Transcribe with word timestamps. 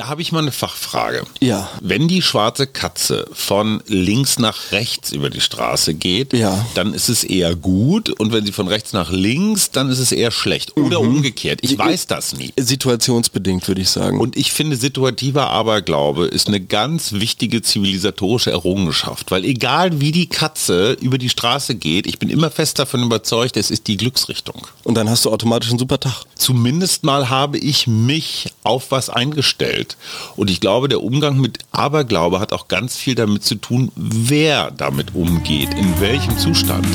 Da 0.00 0.08
habe 0.08 0.22
ich 0.22 0.32
mal 0.32 0.38
eine 0.38 0.50
Fachfrage. 0.50 1.24
Ja. 1.40 1.68
Wenn 1.82 2.08
die 2.08 2.22
schwarze 2.22 2.66
Katze 2.66 3.28
von 3.34 3.82
links 3.86 4.38
nach 4.38 4.72
rechts 4.72 5.12
über 5.12 5.28
die 5.28 5.42
Straße 5.42 5.92
geht, 5.92 6.32
Ja. 6.32 6.64
dann 6.72 6.94
ist 6.94 7.10
es 7.10 7.22
eher 7.22 7.54
gut. 7.54 8.08
Und 8.18 8.32
wenn 8.32 8.46
sie 8.46 8.52
von 8.52 8.66
rechts 8.66 8.94
nach 8.94 9.10
links, 9.10 9.72
dann 9.72 9.90
ist 9.90 9.98
es 9.98 10.10
eher 10.10 10.30
schlecht. 10.30 10.74
Oder 10.78 11.02
Mhm. 11.02 11.16
umgekehrt. 11.16 11.58
Ich 11.60 11.76
weiß 11.76 12.06
das 12.06 12.34
nie. 12.34 12.54
Situationsbedingt, 12.58 13.68
würde 13.68 13.82
ich 13.82 13.90
sagen. 13.90 14.18
Und 14.20 14.38
ich 14.38 14.52
finde, 14.52 14.76
situativer 14.76 15.50
Aberglaube 15.50 16.24
ist 16.28 16.48
eine 16.48 16.60
ganz 16.60 17.12
wichtige 17.12 17.60
zivilisatorische 17.60 18.52
Errungenschaft. 18.52 19.30
Weil 19.30 19.44
egal 19.44 20.00
wie 20.00 20.12
die 20.12 20.28
Katze 20.30 20.92
über 21.02 21.18
die 21.18 21.28
Straße 21.28 21.74
geht, 21.74 22.06
ich 22.06 22.18
bin 22.18 22.30
immer 22.30 22.50
fest 22.50 22.78
davon 22.78 23.02
überzeugt, 23.02 23.58
es 23.58 23.70
ist 23.70 23.86
die 23.86 23.98
Glücksrichtung. 23.98 24.66
Und 24.82 24.94
dann 24.94 25.10
hast 25.10 25.26
du 25.26 25.30
automatisch 25.30 25.68
einen 25.68 25.78
super 25.78 26.00
Tag. 26.00 26.22
Zumindest 26.36 27.04
mal 27.04 27.28
habe 27.28 27.58
ich 27.58 27.86
mich 27.86 28.46
auf 28.62 28.90
was 28.90 29.10
eingestellt. 29.10 29.89
Und 30.36 30.50
ich 30.50 30.60
glaube, 30.60 30.88
der 30.88 31.02
Umgang 31.02 31.38
mit 31.38 31.58
Aberglaube 31.72 32.40
hat 32.40 32.52
auch 32.52 32.68
ganz 32.68 32.96
viel 32.96 33.14
damit 33.14 33.44
zu 33.44 33.54
tun, 33.56 33.92
wer 33.96 34.70
damit 34.70 35.14
umgeht, 35.14 35.74
in 35.74 36.00
welchem 36.00 36.36
Zustand. 36.38 36.86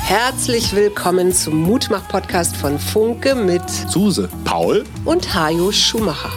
Herzlich 0.00 0.72
willkommen 0.74 1.32
zum 1.32 1.62
Mutmach-Podcast 1.62 2.56
von 2.56 2.78
Funke 2.78 3.34
mit 3.34 3.68
Suse. 3.68 4.28
Paul? 4.44 4.84
und 5.04 5.34
Hajo 5.34 5.72
Schumacher. 5.72 6.30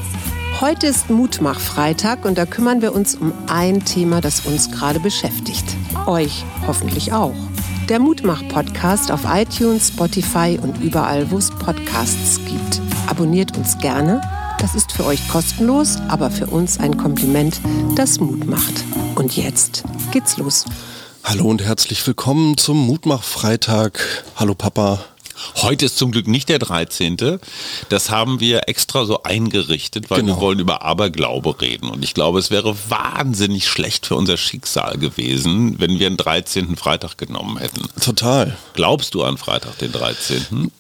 Heute 0.60 0.88
ist 0.88 1.10
Mutmach-Freitag 1.10 2.26
und 2.26 2.38
da 2.38 2.46
kümmern 2.46 2.82
wir 2.82 2.94
uns 2.94 3.16
um 3.16 3.32
ein 3.48 3.86
Thema, 3.86 4.22
das 4.22 4.42
uns 4.42 4.72
gerade 4.72 5.00
beschäftigt. 5.00 5.64
Euch 6.06 6.44
hoffentlich 6.68 7.14
auch. 7.14 7.36
Der 7.88 8.00
Mutmach-Podcast 8.00 9.12
auf 9.12 9.22
iTunes, 9.26 9.90
Spotify 9.90 10.60
und 10.62 10.82
überall, 10.82 11.30
wo 11.32 11.38
es 11.38 11.50
Podcasts 11.52 12.40
gibt. 12.46 12.82
Abonniert 13.08 13.56
uns 13.56 13.78
gerne. 13.78 14.20
Das 14.60 14.76
ist 14.76 14.92
für 14.92 15.06
euch 15.06 15.28
kostenlos, 15.28 15.98
aber 16.08 16.30
für 16.32 16.48
uns 16.48 16.80
ein 16.80 16.98
Kompliment, 16.98 17.60
das 17.96 18.20
Mut 18.20 18.46
macht. 18.46 18.84
Und 19.16 19.36
jetzt 19.38 19.84
geht's 20.12 20.38
los. 20.38 20.66
Hallo 21.24 21.46
und 21.46 21.62
herzlich 21.62 22.06
willkommen 22.06 22.58
zum 22.58 22.78
Mutmach-Freitag. 22.86 24.24
Hallo 24.36 24.56
Papa. 24.56 25.04
Heute 25.56 25.86
ist 25.86 25.98
zum 25.98 26.12
Glück 26.12 26.28
nicht 26.28 26.50
der 26.50 26.60
13. 26.60 27.40
Das 27.88 28.10
haben 28.10 28.42
wir 28.42 28.68
extra 28.68 29.06
so 29.06 29.24
eingerichtet, 29.24 30.10
weil 30.10 30.20
Genau. 30.22 30.36
wir 30.36 30.42
wollen 30.42 30.60
über 30.60 30.82
Aberglaube 30.82 31.62
reden. 31.62 31.90
Und 31.90 32.04
ich 32.04 32.14
glaube, 32.14 32.40
es 32.40 32.52
wäre 32.52 32.76
wahnsinnig 32.90 33.68
schlecht 33.70 34.06
für 34.06 34.16
unser 34.16 34.36
Schicksal 34.36 34.98
gewesen, 34.98 35.80
wenn 35.80 35.98
wir 36.00 36.08
einen 36.08 36.18
13. 36.18 36.76
Freitag 36.76 37.18
genommen 37.18 37.58
hätten. 37.58 37.88
Total. 38.02 38.58
Glaubst 38.74 39.14
du 39.14 39.24
an 39.24 39.38
Freitag, 39.38 39.78
den 39.78 39.94
13.? 39.94 40.72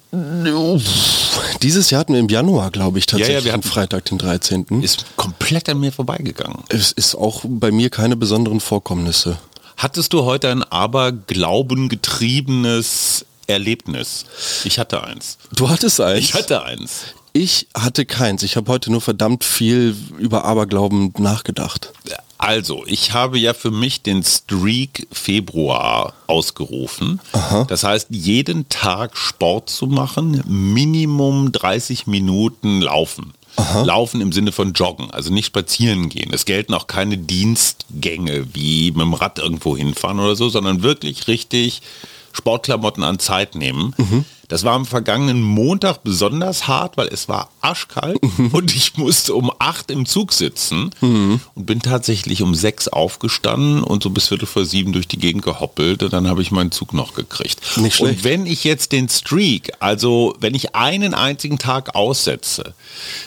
Dieses 1.61 1.89
Jahr 1.89 1.99
hatten 2.01 2.13
wir 2.13 2.19
im 2.19 2.29
Januar, 2.29 2.71
glaube 2.71 2.99
ich, 2.99 3.05
tatsächlich 3.05 3.33
Ja, 3.35 3.39
ja, 3.39 3.45
wir 3.45 3.53
am 3.53 3.59
hatten- 3.61 3.69
Freitag, 3.69 4.05
den 4.05 4.17
13. 4.17 4.81
Ist 4.81 5.05
komplett 5.15 5.69
an 5.69 5.79
mir 5.79 5.91
vorbeigegangen. 5.91 6.63
Es 6.69 6.91
ist 6.91 7.15
auch 7.15 7.41
bei 7.45 7.71
mir 7.71 7.89
keine 7.89 8.15
besonderen 8.15 8.59
Vorkommnisse. 8.59 9.37
Hattest 9.77 10.13
du 10.13 10.23
heute 10.23 10.49
ein 10.49 10.63
Aberglauben 10.63 11.89
getriebenes 11.89 13.25
Erlebnis? 13.47 14.25
Ich 14.63 14.79
hatte 14.79 15.03
eins. 15.03 15.37
Du 15.55 15.69
hattest 15.69 16.01
eins. 16.01 16.19
Ich 16.19 16.33
hatte 16.33 16.63
eins. 16.63 17.01
Ich 17.33 17.67
hatte 17.77 18.05
keins. 18.05 18.43
Ich 18.43 18.55
habe 18.57 18.71
heute 18.71 18.91
nur 18.91 19.01
verdammt 19.01 19.43
viel 19.43 19.95
über 20.17 20.43
Aberglauben 20.45 21.13
nachgedacht. 21.19 21.91
Also, 22.39 22.83
ich 22.87 23.11
habe 23.13 23.37
ja 23.37 23.53
für 23.53 23.69
mich 23.69 24.01
den 24.01 24.23
Streak 24.23 25.07
Februar 25.11 26.13
ausgerufen. 26.25 27.19
Das 27.67 27.83
heißt, 27.83 28.07
jeden 28.11 28.69
Tag 28.69 29.17
Sport 29.17 29.69
zu 29.69 29.87
machen, 29.87 30.41
Minimum 30.47 31.51
30 31.51 32.07
Minuten 32.07 32.81
laufen. 32.81 33.33
Laufen 33.83 34.21
im 34.21 34.31
Sinne 34.31 34.53
von 34.53 34.71
joggen, 34.71 35.11
also 35.11 35.33
nicht 35.33 35.47
spazieren 35.47 36.07
gehen. 36.07 36.31
Es 36.33 36.45
gelten 36.45 36.73
auch 36.73 36.87
keine 36.87 37.17
Dienstgänge 37.17 38.45
wie 38.53 38.91
mit 38.91 39.01
dem 39.01 39.13
Rad 39.15 39.37
irgendwo 39.37 39.75
hinfahren 39.75 40.19
oder 40.19 40.37
so, 40.37 40.47
sondern 40.47 40.81
wirklich 40.81 41.27
richtig 41.27 41.81
Sportklamotten 42.31 43.03
an 43.03 43.19
Zeit 43.19 43.55
nehmen. 43.55 43.93
Das 44.49 44.63
war 44.63 44.73
am 44.73 44.85
vergangenen 44.87 45.43
Montag 45.43 46.03
besonders 46.03 46.67
hart, 46.67 46.97
weil 46.97 47.07
es 47.07 47.29
war 47.29 47.51
arschkalt 47.61 48.17
und 48.51 48.75
ich 48.75 48.97
musste 48.97 49.35
um 49.35 49.51
acht 49.59 49.91
im 49.91 50.07
Zug 50.07 50.33
sitzen 50.33 50.89
und 51.01 51.65
bin 51.65 51.81
tatsächlich 51.81 52.41
um 52.41 52.55
sechs 52.55 52.87
aufgestanden 52.87 53.83
und 53.83 54.01
so 54.03 54.09
bis 54.09 54.27
Viertel 54.27 54.47
vor 54.47 54.65
sieben 54.65 54.91
durch 54.91 55.07
die 55.07 55.19
Gegend 55.19 55.43
gehoppelt 55.43 56.01
und 56.01 56.11
dann 56.11 56.27
habe 56.27 56.41
ich 56.41 56.49
meinen 56.49 56.71
Zug 56.71 56.93
noch 56.93 57.13
gekriegt. 57.13 57.77
Nicht 57.77 57.97
schlecht. 57.97 58.17
Und 58.17 58.23
wenn 58.23 58.45
ich 58.47 58.63
jetzt 58.63 58.91
den 58.91 59.07
Streak, 59.07 59.71
also 59.79 60.35
wenn 60.39 60.55
ich 60.55 60.75
einen 60.75 61.13
einzigen 61.13 61.59
Tag 61.59 61.93
aussetze, 61.93 62.73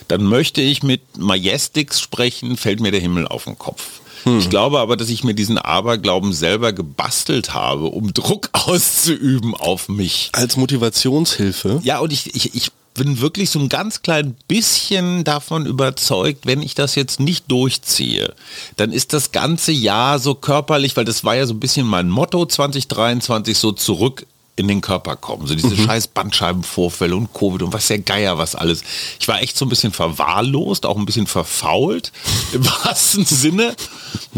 dann 0.08 0.24
möchte 0.24 0.60
ich 0.60 0.82
mit 0.82 1.02
Majestix 1.16 2.00
sprechen, 2.00 2.56
fällt 2.56 2.80
mir 2.80 2.90
der 2.90 3.00
Himmel 3.00 3.28
auf 3.28 3.44
den 3.44 3.56
Kopf. 3.56 4.01
Ich 4.24 4.50
glaube 4.50 4.78
aber, 4.78 4.96
dass 4.96 5.08
ich 5.08 5.24
mir 5.24 5.34
diesen 5.34 5.58
Aberglauben 5.58 6.32
selber 6.32 6.72
gebastelt 6.72 7.54
habe, 7.54 7.86
um 7.86 8.12
Druck 8.14 8.50
auszuüben 8.52 9.54
auf 9.54 9.88
mich. 9.88 10.30
Als 10.32 10.56
Motivationshilfe. 10.56 11.80
Ja, 11.82 11.98
und 11.98 12.12
ich, 12.12 12.34
ich, 12.34 12.54
ich 12.54 12.70
bin 12.94 13.20
wirklich 13.20 13.50
so 13.50 13.58
ein 13.58 13.68
ganz 13.68 14.02
klein 14.02 14.36
bisschen 14.48 15.24
davon 15.24 15.66
überzeugt, 15.66 16.46
wenn 16.46 16.62
ich 16.62 16.74
das 16.74 16.94
jetzt 16.94 17.20
nicht 17.20 17.50
durchziehe, 17.50 18.34
dann 18.76 18.92
ist 18.92 19.12
das 19.12 19.32
ganze 19.32 19.72
Jahr 19.72 20.18
so 20.18 20.34
körperlich, 20.34 20.96
weil 20.96 21.04
das 21.04 21.24
war 21.24 21.34
ja 21.34 21.46
so 21.46 21.54
ein 21.54 21.60
bisschen 21.60 21.86
mein 21.86 22.10
Motto 22.10 22.44
2023, 22.44 23.56
so 23.56 23.72
zurück 23.72 24.26
in 24.54 24.68
den 24.68 24.82
Körper 24.82 25.16
kommen. 25.16 25.46
So 25.46 25.54
diese 25.54 25.76
scheiß 25.76 26.08
Bandscheibenvorfälle 26.08 27.16
und 27.16 27.32
Covid 27.32 27.62
und 27.62 27.72
was 27.72 27.88
der 27.88 28.00
Geier, 28.00 28.36
was 28.36 28.54
alles. 28.54 28.82
Ich 29.18 29.26
war 29.26 29.40
echt 29.40 29.56
so 29.56 29.64
ein 29.64 29.70
bisschen 29.70 29.92
verwahrlost, 29.92 30.84
auch 30.84 30.96
ein 30.96 31.06
bisschen 31.06 31.26
verfault 31.26 32.12
im 32.52 32.64
wahrsten 32.66 33.24
Sinne 33.24 33.74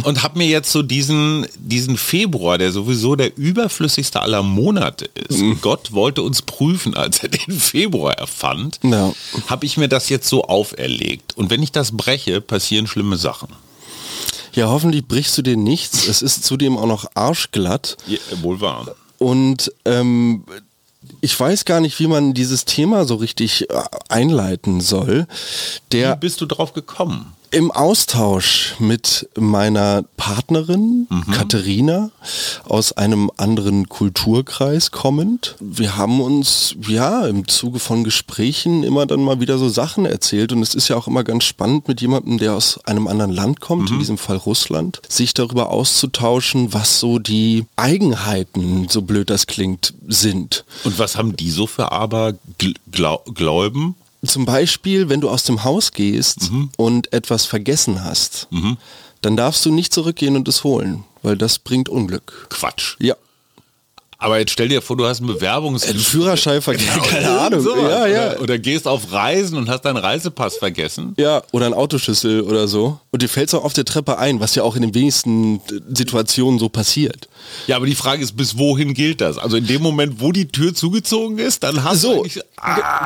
und 0.03 0.23
habe 0.23 0.39
mir 0.39 0.47
jetzt 0.47 0.71
so 0.73 0.83
diesen, 0.83 1.47
diesen 1.59 1.97
Februar, 1.97 2.59
der 2.59 2.73
sowieso 2.73 3.17
der 3.17 3.37
überflüssigste 3.37 4.21
aller 4.21 4.43
Monate 4.43 5.07
ist. 5.29 5.43
Gott 5.61 5.93
wollte 5.93 6.23
uns 6.23 6.43
prüfen, 6.43 6.95
als 6.97 7.23
er 7.23 7.29
den 7.31 7.59
Februar 7.59 8.15
erfand, 8.15 8.79
Ja. 8.83 9.13
habe 9.47 9.67
ich 9.67 9.77
mir 9.77 9.89
das 9.89 10.09
jetzt 10.09 10.29
so 10.29 10.45
auferlegt. 10.45 11.37
Und 11.37 11.51
wenn 11.51 11.63
ich 11.63 11.73
das 11.73 11.97
breche, 11.97 12.41
passieren 12.41 12.87
schlimme 12.87 13.17
Sachen. 13.17 13.49
Ja, 14.53 14.69
hoffentlich 14.69 15.07
brichst 15.07 15.37
du 15.37 15.43
dir 15.43 15.57
nichts. 15.57 16.07
Es 16.07 16.23
ist 16.23 16.45
zudem 16.45 16.77
auch 16.79 16.87
noch 16.87 17.07
arschglatt. 17.15 17.97
Ja, 18.07 18.19
wohl 18.43 18.61
wahr. 18.61 18.95
Und 19.19 19.73
ähm, 19.85 20.45
ich 21.21 21.39
weiß 21.39 21.65
gar 21.65 21.81
nicht, 21.81 21.99
wie 21.99 22.07
man 22.07 22.35
dieses 22.35 22.65
Thema 22.65 23.05
so 23.05 23.17
richtig 23.17 23.69
äh, 23.71 23.83
einleiten 24.09 24.81
soll. 24.81 25.27
Wie 25.27 25.99
Der 25.99 26.17
bist 26.17 26.41
du 26.41 26.47
drauf 26.47 26.73
gekommen? 26.73 27.33
Im 27.55 27.71
Austausch 27.71 28.75
mit 28.81 29.29
meiner 29.39 30.03
Partnerin 30.17 31.07
Katharina 31.31 32.11
aus 32.65 32.91
einem 32.91 33.31
anderen 33.37 33.89
Kulturkreis 33.89 34.91
kommend. 34.91 35.55
Wir 35.61 35.97
haben 35.97 36.21
uns 36.21 36.75
ja 36.89 37.25
im 37.27 37.47
Zuge 37.47 37.79
von 37.79 38.03
Gesprächen 38.03 38.83
immer 38.83 39.07
dann 39.07 39.23
mal 39.23 39.39
wieder 39.39 39.57
so 39.59 39.69
Sachen 39.69 40.05
erzählt 40.05 40.51
und 40.51 40.63
es 40.63 40.75
ist 40.75 40.89
ja 40.89 40.97
auch 40.97 41.07
immer 41.07 41.23
ganz 41.23 41.45
spannend 41.45 41.87
mit 41.87 42.01
jemandem, 42.01 42.39
der 42.39 42.55
aus 42.55 42.85
einem 42.87 43.07
anderen 43.07 43.31
Land 43.31 43.61
kommt, 43.61 43.89
in 43.89 44.01
diesem 44.01 44.19
Fall 44.19 44.39
Russland, 44.39 45.01
sich 45.09 45.33
darüber 45.33 45.71
auszutauschen, 45.71 46.73
was 46.73 46.99
so 46.99 47.21
die 47.21 47.67
Eigenheiten, 47.77 48.89
so 48.89 49.03
blöd 49.03 49.31
das 49.31 49.47
klingt, 49.47 49.95
sind. 50.09 50.65
Und 50.83 50.99
was 50.99 51.17
haben 51.17 51.37
die 51.37 51.51
so 51.51 51.69
für 51.69 51.93
Abergläuben? 51.93 53.95
Zum 54.27 54.45
Beispiel, 54.45 55.09
wenn 55.09 55.21
du 55.21 55.29
aus 55.31 55.45
dem 55.45 55.65
Haus 55.65 55.93
gehst 55.93 56.51
und 56.77 57.13
etwas 57.13 57.45
vergessen 57.47 58.05
hast, 58.05 58.49
dann 59.23 59.37
darfst 59.37 59.65
du 59.65 59.71
nicht 59.73 59.93
zurückgehen 59.93 60.37
und 60.37 60.47
es 60.49 60.65
holen, 60.65 61.05
weil 61.23 61.37
das 61.37 61.59
bringt 61.59 61.89
Unglück. 61.89 62.47
Quatsch. 62.51 62.97
Ja. 63.01 63.15
Aber 64.19 64.39
jetzt 64.39 64.53
stell 64.53 64.69
dir 64.69 64.81
vor, 64.81 64.97
du 64.97 65.05
hast 65.05 65.19
einen 65.19 65.27
Bewerbungs... 65.27 65.87
Ein 65.87 65.99
Führerschein 65.99 66.63
vergessen, 66.63 66.93
Genau, 66.95 67.05
keine 67.11 67.39
Ahnung. 67.41 67.61
sowas. 67.61 67.91
Ja, 67.91 68.07
ja. 68.07 68.31
Oder, 68.33 68.41
oder 68.43 68.59
gehst 68.59 68.87
auf 68.89 69.13
Reisen 69.13 69.59
und 69.59 69.69
hast 69.69 69.83
deinen 69.85 69.99
Reisepass 69.99 70.57
vergessen. 70.57 71.15
Ja, 71.19 71.43
oder 71.53 71.67
ein 71.67 71.75
Autoschlüssel 71.75 72.41
oder 72.41 72.67
so. 72.67 72.99
Und 73.15 73.23
dir 73.23 73.29
fällt 73.29 73.47
es 73.47 73.55
auch 73.55 73.63
auf 73.63 73.73
der 73.75 73.85
Treppe 73.85 74.19
ein, 74.19 74.41
was 74.41 74.57
ja 74.57 74.65
auch 74.65 74.75
in 74.75 74.83
den 74.83 74.93
wenigsten 74.93 75.59
äh, 75.71 75.81
Situationen 75.95 76.59
so 76.59 76.69
passiert. 76.69 77.29
Ja, 77.69 77.77
aber 77.77 77.87
die 77.87 77.95
Frage 77.95 78.25
ist, 78.25 78.37
bis 78.37 78.59
wohin 78.59 78.93
gilt 78.93 79.21
das? 79.21 79.39
Also 79.39 79.57
in 79.57 79.69
dem 79.69 79.83
Moment, 79.83 80.21
wo 80.21 80.33
die 80.33 80.49
Tür 80.49 80.75
zugezogen 80.75 81.39
ist, 81.39 81.63
dann 81.63 81.85
hast 81.85 82.03
du 82.03 82.09
So, 82.09 82.15
eigentlich... 82.23 82.35
ge- 82.35 82.43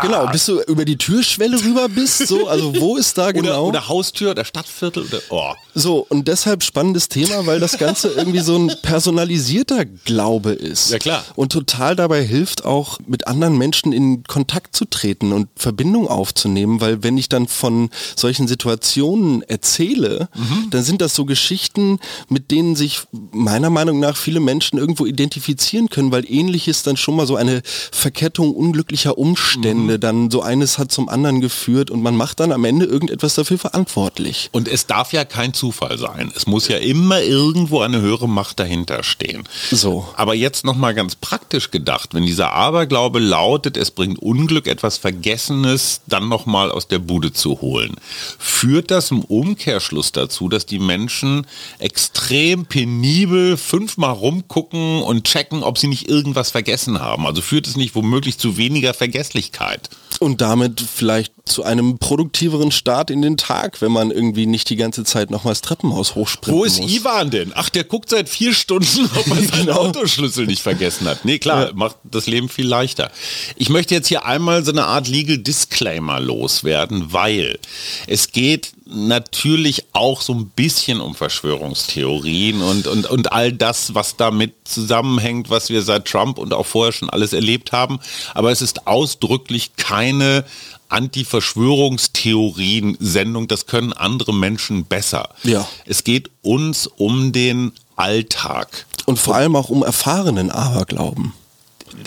genau, 0.00 0.26
bis 0.28 0.46
du 0.46 0.60
über 0.62 0.86
die 0.86 0.96
Türschwelle 0.96 1.62
rüber 1.62 1.90
bist, 1.90 2.26
so, 2.26 2.48
also 2.48 2.74
wo 2.80 2.96
ist 2.96 3.18
da 3.18 3.24
Oder, 3.28 3.32
genau? 3.34 3.66
oder 3.66 3.86
Haustür 3.88 4.30
oder 4.30 4.46
Stadtviertel 4.46 5.02
oder... 5.04 5.20
Oh. 5.28 5.52
So, 5.74 6.06
und 6.08 6.26
deshalb 6.26 6.62
spannendes 6.62 7.10
Thema, 7.10 7.44
weil 7.44 7.60
das 7.60 7.76
Ganze 7.76 8.08
irgendwie 8.16 8.40
so 8.40 8.56
ein 8.56 8.72
personalisierter 8.80 9.84
Glaube 9.84 10.52
ist. 10.52 10.90
Ja, 10.90 10.98
klar. 10.98 11.22
Und 11.36 11.52
total 11.52 11.96
dabei 11.96 12.24
hilft 12.24 12.64
auch, 12.64 12.98
mit 13.06 13.26
anderen 13.26 13.58
Menschen 13.58 13.92
in 13.92 14.22
Kontakt 14.24 14.74
zu 14.74 14.86
treten 14.86 15.32
und 15.34 15.48
Verbindung 15.54 16.08
aufzunehmen, 16.08 16.80
weil 16.80 17.02
wenn 17.02 17.18
ich 17.18 17.28
dann 17.28 17.46
von 17.46 17.90
solchen 18.16 18.48
Situationen 18.48 19.42
erzähle 19.42 19.97
erzähle, 19.98 20.28
mhm. 20.34 20.70
dann 20.70 20.82
sind 20.82 21.00
das 21.00 21.14
so 21.14 21.24
Geschichten, 21.24 21.98
mit 22.28 22.50
denen 22.50 22.76
sich 22.76 23.02
meiner 23.32 23.70
Meinung 23.70 24.00
nach 24.00 24.16
viele 24.16 24.40
Menschen 24.40 24.78
irgendwo 24.78 25.06
identifizieren 25.06 25.88
können, 25.88 26.12
weil 26.12 26.30
ähnliches 26.30 26.82
dann 26.82 26.96
schon 26.96 27.16
mal 27.16 27.26
so 27.26 27.36
eine 27.36 27.62
Verkettung 27.64 28.54
unglücklicher 28.54 29.18
Umstände, 29.18 29.94
mhm. 29.94 30.00
dann 30.00 30.30
so 30.30 30.42
eines 30.42 30.78
hat 30.78 30.92
zum 30.92 31.08
anderen 31.08 31.40
geführt 31.40 31.90
und 31.90 32.02
man 32.02 32.16
macht 32.16 32.40
dann 32.40 32.52
am 32.52 32.64
Ende 32.64 32.86
irgendetwas 32.86 33.34
dafür 33.34 33.58
verantwortlich. 33.58 34.48
Und 34.52 34.68
es 34.68 34.86
darf 34.86 35.12
ja 35.12 35.24
kein 35.24 35.54
Zufall 35.54 35.98
sein. 35.98 36.32
Es 36.36 36.46
muss 36.46 36.68
ja 36.68 36.78
immer 36.78 37.20
irgendwo 37.20 37.80
eine 37.80 38.00
höhere 38.00 38.28
Macht 38.28 38.60
dahinter 38.60 39.02
stehen. 39.02 39.44
So. 39.70 40.06
Aber 40.16 40.34
jetzt 40.34 40.64
nochmal 40.64 40.94
ganz 40.94 41.16
praktisch 41.16 41.70
gedacht, 41.70 42.14
wenn 42.14 42.24
dieser 42.24 42.52
Aberglaube 42.52 43.18
lautet, 43.18 43.76
es 43.76 43.90
bringt 43.90 44.18
Unglück, 44.18 44.66
etwas 44.66 44.98
Vergessenes 44.98 46.00
dann 46.06 46.28
nochmal 46.28 46.70
aus 46.70 46.88
der 46.88 46.98
Bude 46.98 47.32
zu 47.32 47.60
holen, 47.60 47.96
führt 48.38 48.90
das 48.90 49.10
im 49.10 49.22
Umkehrschluss 49.22 49.87
dazu, 50.12 50.48
dass 50.48 50.66
die 50.66 50.78
Menschen 50.78 51.46
extrem 51.78 52.66
penibel 52.66 53.56
fünfmal 53.56 54.12
rumgucken 54.12 55.02
und 55.02 55.24
checken, 55.24 55.62
ob 55.62 55.78
sie 55.78 55.88
nicht 55.88 56.08
irgendwas 56.08 56.50
vergessen 56.50 57.00
haben. 57.00 57.26
Also 57.26 57.42
führt 57.42 57.66
es 57.66 57.76
nicht 57.76 57.94
womöglich 57.94 58.38
zu 58.38 58.56
weniger 58.56 58.94
Vergesslichkeit. 58.94 59.90
Und 60.20 60.40
damit 60.40 60.80
vielleicht 60.80 61.32
zu 61.44 61.62
einem 61.62 61.98
produktiveren 61.98 62.72
Start 62.72 63.10
in 63.10 63.22
den 63.22 63.36
Tag, 63.36 63.80
wenn 63.80 63.92
man 63.92 64.10
irgendwie 64.10 64.46
nicht 64.46 64.68
die 64.68 64.76
ganze 64.76 65.04
Zeit 65.04 65.30
nochmals 65.30 65.60
Treppenhaus 65.60 66.14
hochspringt. 66.14 66.56
Wo 66.56 66.64
ist 66.64 66.80
muss. 66.80 66.90
Ivan 66.90 67.30
denn? 67.30 67.52
Ach, 67.54 67.68
der 67.68 67.84
guckt 67.84 68.10
seit 68.10 68.28
vier 68.28 68.52
Stunden, 68.52 69.08
ob 69.16 69.26
er 69.28 69.36
seinen 69.42 69.66
genau. 69.66 69.80
Autoschlüssel 69.80 70.46
nicht 70.46 70.62
vergessen 70.62 71.06
hat. 71.08 71.24
Nee, 71.24 71.38
klar, 71.38 71.68
ja. 71.68 71.72
macht 71.74 71.96
das 72.04 72.26
Leben 72.26 72.48
viel 72.48 72.66
leichter. 72.66 73.10
Ich 73.56 73.68
möchte 73.68 73.94
jetzt 73.94 74.08
hier 74.08 74.26
einmal 74.26 74.64
so 74.64 74.72
eine 74.72 74.84
Art 74.84 75.08
Legal 75.08 75.38
Disclaimer 75.38 76.20
loswerden, 76.20 77.12
weil 77.12 77.58
es 78.06 78.32
geht 78.32 78.72
natürlich 78.90 79.84
auch 79.92 80.22
so 80.22 80.32
ein 80.32 80.48
bisschen 80.48 81.00
um 81.00 81.14
Verschwörungstheorien 81.14 82.62
und, 82.62 82.86
und, 82.86 83.04
und 83.06 83.32
all 83.32 83.52
das, 83.52 83.94
was 83.94 84.16
damit 84.16 84.54
zusammenhängt, 84.64 85.50
was 85.50 85.68
wir 85.68 85.82
seit 85.82 86.06
Trump 86.06 86.38
und 86.38 86.54
auch 86.54 86.64
vorher 86.66 86.92
schon 86.92 87.10
alles 87.10 87.34
erlebt 87.34 87.72
haben. 87.72 88.00
Aber 88.34 88.50
es 88.50 88.62
ist 88.62 88.86
ausdrücklich 88.86 89.76
keine 89.76 90.46
Anti-Verschwörungstheorien-Sendung. 90.88 93.46
Das 93.46 93.66
können 93.66 93.92
andere 93.92 94.32
Menschen 94.32 94.86
besser. 94.86 95.28
Ja. 95.42 95.68
Es 95.84 96.04
geht 96.04 96.30
uns 96.40 96.86
um 96.86 97.32
den 97.32 97.72
Alltag. 97.96 98.86
Und 99.04 99.18
vor 99.18 99.34
allem 99.34 99.56
auch 99.56 99.68
um 99.68 99.82
erfahrenen 99.82 100.50
Aberglauben. 100.50 101.34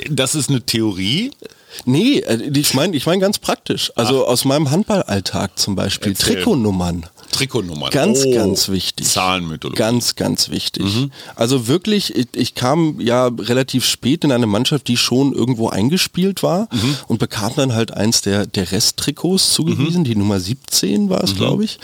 Das 0.10 0.34
ist 0.36 0.50
eine 0.50 0.66
Theorie. 0.66 1.32
Nee, 1.86 2.20
äh, 2.20 2.52
ich 2.54 2.74
meine 2.74 2.96
ich 2.96 3.06
mein 3.06 3.20
ganz 3.20 3.40
praktisch. 3.40 3.92
Also 3.96 4.26
Ach. 4.26 4.30
aus 4.30 4.46
meinem 4.46 4.72
Handballalltag 4.72 5.58
zum 5.58 5.76
Beispiel. 5.76 6.12
Erzähl. 6.14 6.36
Trikotnummern. 6.36 7.06
Trikotnummern. 7.32 7.90
Ganz, 7.92 8.26
oh, 8.26 8.34
ganz 8.34 8.70
wichtig. 8.70 9.08
Zahlenmythologie. 9.08 9.78
Ganz, 9.78 10.16
ganz 10.16 10.50
wichtig. 10.50 10.84
Mhm. 10.84 11.12
Also 11.36 11.68
wirklich, 11.68 12.16
ich, 12.16 12.28
ich, 12.34 12.56
kam 12.56 13.00
ja 13.00 13.28
relativ 13.28 13.86
spät 13.86 14.24
in 14.24 14.32
eine 14.32 14.48
Mannschaft, 14.48 14.88
die 14.88 14.98
schon 14.98 15.34
irgendwo 15.34 15.70
eingespielt 15.70 16.44
war 16.44 16.68
mhm. 16.72 16.98
und 17.08 17.20
bekam 17.20 17.54
dann 17.56 17.74
halt 17.74 17.92
eins 17.92 18.22
der, 18.22 18.46
der 18.46 18.72
Resttrikots 18.72 19.54
zugewiesen, 19.54 20.02
mhm. 20.02 20.06
die 20.06 20.16
Nummer 20.16 20.40
17 20.40 21.10
war 21.10 21.24
es, 21.24 21.34
mhm. 21.34 21.38
glaube 21.38 21.64
ich, 21.64 21.80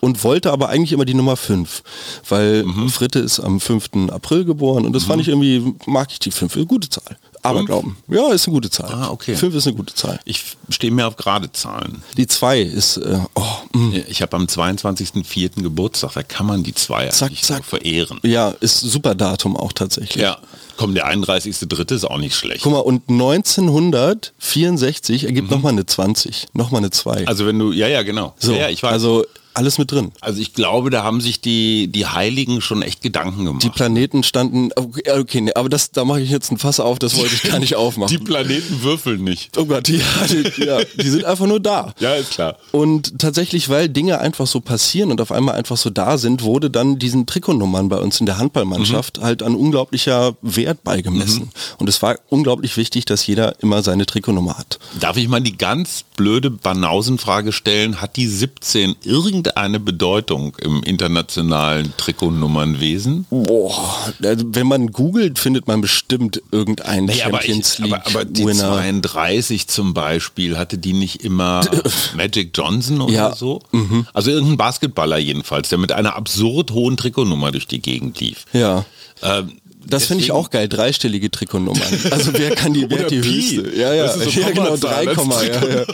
und 0.00 0.22
wollte 0.22 0.52
aber 0.52 0.68
eigentlich 0.68 0.92
immer 0.92 1.06
die 1.06 1.14
Nummer 1.14 1.36
5, 1.36 1.82
weil 2.28 2.64
mhm. 2.64 2.90
Fritte 2.90 3.18
ist 3.18 3.40
am 3.40 3.60
5. 3.60 4.10
April 4.10 4.44
geboren 4.44 4.84
und 4.84 4.92
das 4.92 5.04
fand 5.04 5.16
mhm. 5.16 5.22
ich 5.22 5.28
irgendwie, 5.28 5.74
mag 5.86 6.08
ich 6.12 6.18
die 6.18 6.30
5, 6.30 6.68
gute 6.68 6.90
Zahl. 6.90 7.16
Aberglauben. 7.42 7.96
Ja, 8.08 8.32
ist 8.32 8.46
eine 8.46 8.54
gute 8.54 8.70
Zahl. 8.70 8.92
Ah, 8.92 9.10
okay. 9.10 9.34
Fünf 9.34 9.54
ist 9.54 9.66
eine 9.66 9.76
gute 9.76 9.94
Zahl. 9.94 10.20
Ich 10.24 10.42
stehe 10.68 10.92
mir 10.92 11.06
auf 11.06 11.16
gerade 11.16 11.50
Zahlen. 11.52 12.02
Die 12.16 12.26
zwei 12.26 12.60
ist, 12.60 12.98
äh, 12.98 13.18
oh, 13.34 13.44
mm. 13.72 13.94
Ich 14.08 14.20
habe 14.22 14.36
am 14.36 14.44
22.04. 14.44 15.62
Geburtstag, 15.62 16.12
da 16.14 16.22
kann 16.22 16.46
man 16.46 16.62
die 16.62 16.74
zwei 16.74 17.08
zack, 17.08 17.32
zack. 17.36 17.64
verehren. 17.64 18.20
Ja, 18.22 18.50
ist 18.60 18.80
super 18.80 19.14
Datum 19.14 19.56
auch 19.56 19.72
tatsächlich. 19.72 20.22
Ja, 20.22 20.36
komm, 20.76 20.94
der 20.94 21.08
31.03. 21.08 21.94
ist 21.94 22.04
auch 22.04 22.18
nicht 22.18 22.36
schlecht. 22.36 22.62
Guck 22.62 22.72
mal, 22.72 22.80
und 22.80 23.08
1964 23.08 25.24
ergibt 25.24 25.48
mhm. 25.48 25.56
nochmal 25.56 25.72
eine 25.72 25.86
20, 25.86 26.48
nochmal 26.52 26.80
eine 26.80 26.90
2. 26.90 27.26
Also 27.26 27.46
wenn 27.46 27.58
du, 27.58 27.72
ja, 27.72 27.88
ja, 27.88 28.02
genau. 28.02 28.34
So, 28.38 28.52
ja, 28.54 28.68
ich 28.68 28.82
weiß. 28.82 28.92
Also 28.92 29.24
alles 29.54 29.78
mit 29.78 29.90
drin. 29.90 30.12
Also 30.20 30.40
ich 30.40 30.54
glaube, 30.54 30.90
da 30.90 31.02
haben 31.02 31.20
sich 31.20 31.40
die, 31.40 31.88
die 31.88 32.06
Heiligen 32.06 32.60
schon 32.60 32.82
echt 32.82 33.02
Gedanken 33.02 33.44
gemacht. 33.44 33.62
Die 33.62 33.68
Planeten 33.68 34.22
standen, 34.22 34.70
okay, 34.76 35.02
okay 35.18 35.40
nee, 35.40 35.52
aber 35.54 35.68
das, 35.68 35.90
da 35.90 36.04
mache 36.04 36.20
ich 36.20 36.30
jetzt 36.30 36.52
ein 36.52 36.58
Fass 36.58 36.80
auf, 36.80 36.98
das 36.98 37.16
wollte 37.16 37.34
ich 37.34 37.42
gar 37.42 37.58
nicht 37.58 37.74
aufmachen. 37.76 38.16
Die 38.16 38.22
Planeten 38.22 38.82
würfeln 38.82 39.24
nicht. 39.24 39.56
Oh 39.58 39.64
Gott, 39.64 39.88
die, 39.88 40.00
die, 40.28 40.64
ja, 40.64 40.78
die 40.84 41.08
sind 41.08 41.24
einfach 41.24 41.46
nur 41.46 41.60
da. 41.60 41.94
Ja, 42.00 42.14
ist 42.14 42.30
klar. 42.30 42.56
Und 42.70 43.18
tatsächlich, 43.18 43.68
weil 43.68 43.88
Dinge 43.88 44.20
einfach 44.20 44.46
so 44.46 44.60
passieren 44.60 45.10
und 45.10 45.20
auf 45.20 45.32
einmal 45.32 45.56
einfach 45.56 45.76
so 45.76 45.90
da 45.90 46.16
sind, 46.16 46.42
wurde 46.42 46.70
dann 46.70 46.98
diesen 46.98 47.26
Trikotnummern 47.26 47.90
bei 47.90 47.98
uns 47.98 48.20
in 48.20 48.26
der 48.26 48.38
Handballmannschaft 48.38 49.18
mhm. 49.18 49.22
halt 49.22 49.42
ein 49.42 49.54
unglaublicher 49.54 50.36
Wert 50.40 50.82
beigemessen. 50.82 51.42
Mhm. 51.42 51.50
Und 51.78 51.88
es 51.88 52.00
war 52.00 52.16
unglaublich 52.30 52.78
wichtig, 52.78 53.04
dass 53.04 53.26
jeder 53.26 53.60
immer 53.60 53.82
seine 53.82 54.06
Trikotnummer 54.06 54.56
hat. 54.56 54.78
Darf 54.98 55.18
ich 55.18 55.28
mal 55.28 55.40
die 55.40 55.58
ganz 55.58 56.04
blöde 56.16 56.50
Banausenfrage 56.50 57.52
stellen? 57.52 58.00
Hat 58.00 58.16
die 58.16 58.26
17 58.26 58.96
irgendeine 59.04 59.39
irgendeine 59.40 59.80
Bedeutung 59.80 60.54
im 60.60 60.82
internationalen 60.82 61.92
Trikotnummernwesen? 61.96 63.26
Boah, 63.30 64.12
also 64.22 64.44
wenn 64.48 64.66
man 64.66 64.92
googelt, 64.92 65.38
findet 65.38 65.66
man 65.66 65.80
bestimmt 65.80 66.42
irgendeinen 66.50 67.06
naja, 67.06 67.30
Champions 67.30 67.76
aber 67.76 67.86
ich, 67.86 67.92
League 67.92 68.06
aber, 68.06 68.20
aber 68.20 68.24
die 68.26 68.46
Winner. 68.46 68.74
32 68.74 69.66
zum 69.68 69.94
Beispiel, 69.94 70.58
hatte 70.58 70.78
die 70.78 70.92
nicht 70.92 71.24
immer 71.24 71.62
Magic 72.16 72.50
Johnson 72.54 73.00
oder 73.00 73.12
ja. 73.12 73.34
so? 73.34 73.62
Mhm. 73.72 74.06
Also 74.12 74.30
irgendein 74.30 74.58
Basketballer 74.58 75.18
jedenfalls, 75.18 75.70
der 75.70 75.78
mit 75.78 75.92
einer 75.92 76.16
absurd 76.16 76.72
hohen 76.72 76.96
Trikotnummer 76.96 77.50
durch 77.50 77.66
die 77.66 77.80
Gegend 77.80 78.20
lief. 78.20 78.44
Ja. 78.52 78.84
Ähm, 79.22 79.59
das 79.86 80.06
finde 80.06 80.24
ich 80.24 80.32
auch 80.32 80.50
geil, 80.50 80.68
dreistellige 80.68 81.30
Trikotnummern. 81.30 81.80
Also 82.10 82.32
wer 82.34 82.54
kann 82.54 82.74
die, 82.74 82.88
wer 82.90 83.04
die 83.04 83.20
Pi. 83.20 83.56
höchste? 83.56 83.76
Ja, 83.76 83.94
ja, 83.94 84.08
so 84.12 84.28
ja 84.28 84.50
genau, 84.50 84.76
3, 84.76 85.04
ja, 85.04 85.12
ja. 85.12 85.84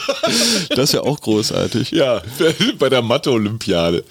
Das 0.71 0.91
ist 0.91 0.93
ja 0.93 1.03
auch 1.03 1.21
großartig. 1.21 1.91
Ja, 1.91 2.23
bei 2.79 2.89
der 2.89 3.03
Mathe-Olympiade. 3.03 4.05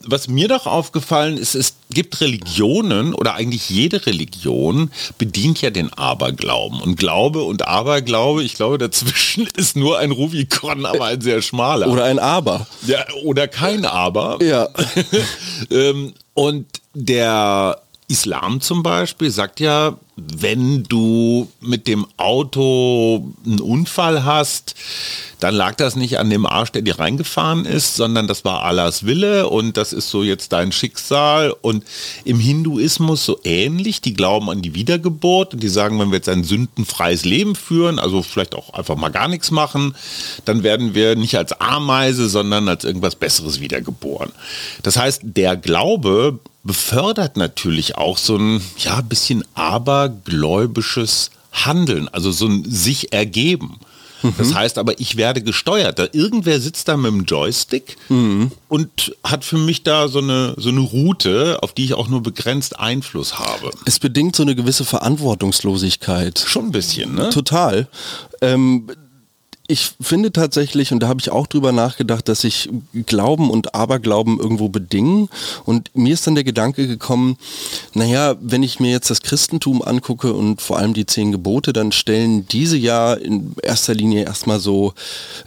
Was 0.00 0.28
mir 0.28 0.48
doch 0.48 0.66
aufgefallen 0.66 1.36
ist, 1.36 1.54
es 1.54 1.74
gibt 1.90 2.20
Religionen 2.20 3.14
oder 3.14 3.34
eigentlich 3.34 3.68
jede 3.68 4.04
Religion 4.06 4.90
bedient 5.18 5.60
ja 5.60 5.70
den 5.70 5.92
Aberglauben. 5.92 6.80
Und 6.80 6.96
Glaube 6.96 7.42
und 7.42 7.66
Aberglaube, 7.66 8.42
ich 8.42 8.54
glaube, 8.54 8.78
dazwischen 8.78 9.46
ist 9.56 9.76
nur 9.76 9.98
ein 9.98 10.10
Rubikon, 10.10 10.86
aber 10.86 11.06
ein 11.06 11.20
sehr 11.20 11.42
schmaler. 11.42 11.88
Oder 11.88 12.04
ein 12.04 12.18
Aber. 12.18 12.66
Ja, 12.86 13.04
oder 13.22 13.48
kein 13.48 13.84
Aber. 13.84 14.42
Ja. 14.42 14.68
Ähm, 15.70 16.14
und 16.34 16.66
der 16.94 17.80
Islam 18.08 18.60
zum 18.60 18.82
Beispiel 18.82 19.30
sagt 19.30 19.60
ja, 19.60 19.96
wenn 20.16 20.84
du 20.84 21.48
mit 21.60 21.88
dem 21.88 22.06
Auto 22.16 23.32
einen 23.44 23.60
Unfall 23.60 24.24
hast, 24.24 24.74
dann 25.40 25.54
lag 25.54 25.74
das 25.74 25.96
nicht 25.96 26.18
an 26.18 26.30
dem 26.30 26.46
Arsch, 26.46 26.70
der 26.70 26.82
dir 26.82 26.98
reingefahren 26.98 27.64
ist, 27.64 27.96
sondern 27.96 28.28
das 28.28 28.44
war 28.44 28.62
Allahs 28.62 29.04
Wille 29.04 29.48
und 29.48 29.76
das 29.76 29.92
ist 29.92 30.10
so 30.10 30.22
jetzt 30.22 30.52
dein 30.52 30.70
Schicksal. 30.70 31.54
Und 31.60 31.84
im 32.24 32.38
Hinduismus 32.38 33.24
so 33.24 33.40
ähnlich, 33.42 34.00
die 34.00 34.14
glauben 34.14 34.48
an 34.48 34.62
die 34.62 34.74
Wiedergeburt 34.74 35.54
und 35.54 35.62
die 35.62 35.68
sagen, 35.68 35.98
wenn 35.98 36.10
wir 36.10 36.16
jetzt 36.16 36.28
ein 36.28 36.44
sündenfreies 36.44 37.24
Leben 37.24 37.56
führen, 37.56 37.98
also 37.98 38.22
vielleicht 38.22 38.54
auch 38.54 38.72
einfach 38.74 38.96
mal 38.96 39.10
gar 39.10 39.28
nichts 39.28 39.50
machen, 39.50 39.94
dann 40.44 40.62
werden 40.62 40.94
wir 40.94 41.16
nicht 41.16 41.36
als 41.36 41.52
Ameise, 41.60 42.28
sondern 42.28 42.68
als 42.68 42.84
irgendwas 42.84 43.16
Besseres 43.16 43.60
wiedergeboren. 43.60 44.30
Das 44.82 44.96
heißt, 44.96 45.22
der 45.24 45.56
Glaube 45.56 46.38
befördert 46.64 47.36
natürlich 47.36 47.96
auch 47.96 48.18
so 48.18 48.36
ein 48.36 48.60
ja, 48.78 49.00
bisschen 49.02 49.44
abergläubisches 49.54 51.30
Handeln, 51.52 52.08
also 52.08 52.32
so 52.32 52.46
ein 52.46 52.64
sich 52.68 53.12
ergeben. 53.12 53.78
Das 54.38 54.48
mhm. 54.48 54.54
heißt 54.54 54.78
aber, 54.78 54.98
ich 54.98 55.16
werde 55.16 55.42
gesteuert. 55.42 55.98
Da 55.98 56.06
irgendwer 56.12 56.60
sitzt 56.60 56.88
da 56.88 56.96
mit 56.96 57.12
dem 57.12 57.24
Joystick 57.24 57.96
mhm. 58.08 58.52
und 58.68 59.14
hat 59.22 59.44
für 59.44 59.58
mich 59.58 59.82
da 59.82 60.08
so 60.08 60.20
eine, 60.20 60.54
so 60.56 60.70
eine 60.70 60.80
Route, 60.80 61.58
auf 61.62 61.74
die 61.74 61.84
ich 61.84 61.94
auch 61.94 62.08
nur 62.08 62.22
begrenzt 62.22 62.78
Einfluss 62.78 63.38
habe. 63.38 63.70
Es 63.84 63.98
bedingt 63.98 64.34
so 64.34 64.42
eine 64.42 64.54
gewisse 64.54 64.84
Verantwortungslosigkeit. 64.84 66.42
Schon 66.46 66.66
ein 66.66 66.72
bisschen, 66.72 67.14
ne? 67.14 67.30
Total. 67.30 67.86
Ähm, 68.40 68.86
ich 69.66 69.92
finde 69.98 70.30
tatsächlich, 70.30 70.92
und 70.92 71.00
da 71.00 71.08
habe 71.08 71.20
ich 71.20 71.30
auch 71.30 71.46
drüber 71.46 71.72
nachgedacht, 71.72 72.28
dass 72.28 72.42
sich 72.42 72.68
Glauben 73.06 73.50
und 73.50 73.74
Aberglauben 73.74 74.38
irgendwo 74.38 74.68
bedingen. 74.68 75.30
Und 75.64 75.90
mir 75.94 76.12
ist 76.12 76.26
dann 76.26 76.34
der 76.34 76.44
Gedanke 76.44 76.86
gekommen, 76.86 77.38
naja, 77.94 78.36
wenn 78.40 78.62
ich 78.62 78.78
mir 78.78 78.90
jetzt 78.90 79.08
das 79.08 79.22
Christentum 79.22 79.80
angucke 79.80 80.34
und 80.34 80.60
vor 80.60 80.78
allem 80.78 80.92
die 80.92 81.06
zehn 81.06 81.32
Gebote, 81.32 81.72
dann 81.72 81.92
stellen 81.92 82.46
diese 82.48 82.76
ja 82.76 83.14
in 83.14 83.54
erster 83.62 83.94
Linie 83.94 84.24
erstmal 84.24 84.60
so 84.60 84.92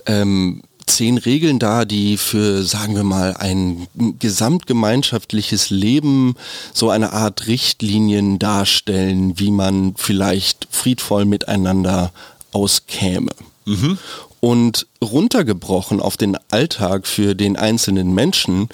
ähm, 0.07 0.63
zehn 0.87 1.19
Regeln 1.19 1.59
dar, 1.59 1.85
die 1.85 2.17
für, 2.17 2.63
sagen 2.63 2.95
wir 2.95 3.03
mal, 3.03 3.35
ein 3.37 3.87
gesamtgemeinschaftliches 4.17 5.69
Leben 5.69 6.35
so 6.73 6.89
eine 6.89 7.13
Art 7.13 7.45
Richtlinien 7.45 8.39
darstellen, 8.39 9.37
wie 9.37 9.51
man 9.51 9.93
vielleicht 9.95 10.67
friedvoll 10.71 11.25
miteinander 11.25 12.11
auskäme. 12.51 13.31
Mhm. 13.67 13.97
Und 14.39 14.87
runtergebrochen 15.03 15.99
auf 15.99 16.17
den 16.17 16.37
Alltag 16.49 17.07
für 17.07 17.35
den 17.35 17.57
einzelnen 17.57 18.13
Menschen 18.13 18.69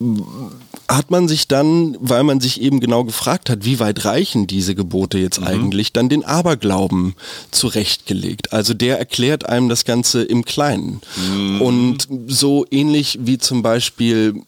mhm. 0.00 0.52
hat 0.88 1.10
man 1.10 1.28
sich 1.28 1.46
dann, 1.46 1.96
weil 2.00 2.24
man 2.24 2.40
sich 2.40 2.60
eben 2.60 2.80
genau 2.80 3.04
gefragt 3.04 3.50
hat, 3.50 3.64
wie 3.64 3.80
weit 3.80 4.04
reichen 4.06 4.46
diese 4.46 4.74
Gebote 4.74 5.18
jetzt 5.18 5.40
mhm. 5.40 5.46
eigentlich, 5.46 5.92
dann 5.92 6.08
den 6.08 6.24
Aberglauben 6.24 7.14
zurechtgelegt. 7.50 8.52
Also 8.52 8.74
der 8.74 8.98
erklärt 8.98 9.46
einem 9.46 9.68
das 9.68 9.84
Ganze 9.84 10.22
im 10.22 10.44
Kleinen. 10.44 11.00
Mhm. 11.16 11.60
Und 11.60 12.08
so 12.26 12.64
ähnlich 12.70 13.18
wie 13.22 13.38
zum 13.38 13.62
Beispiel 13.62 14.42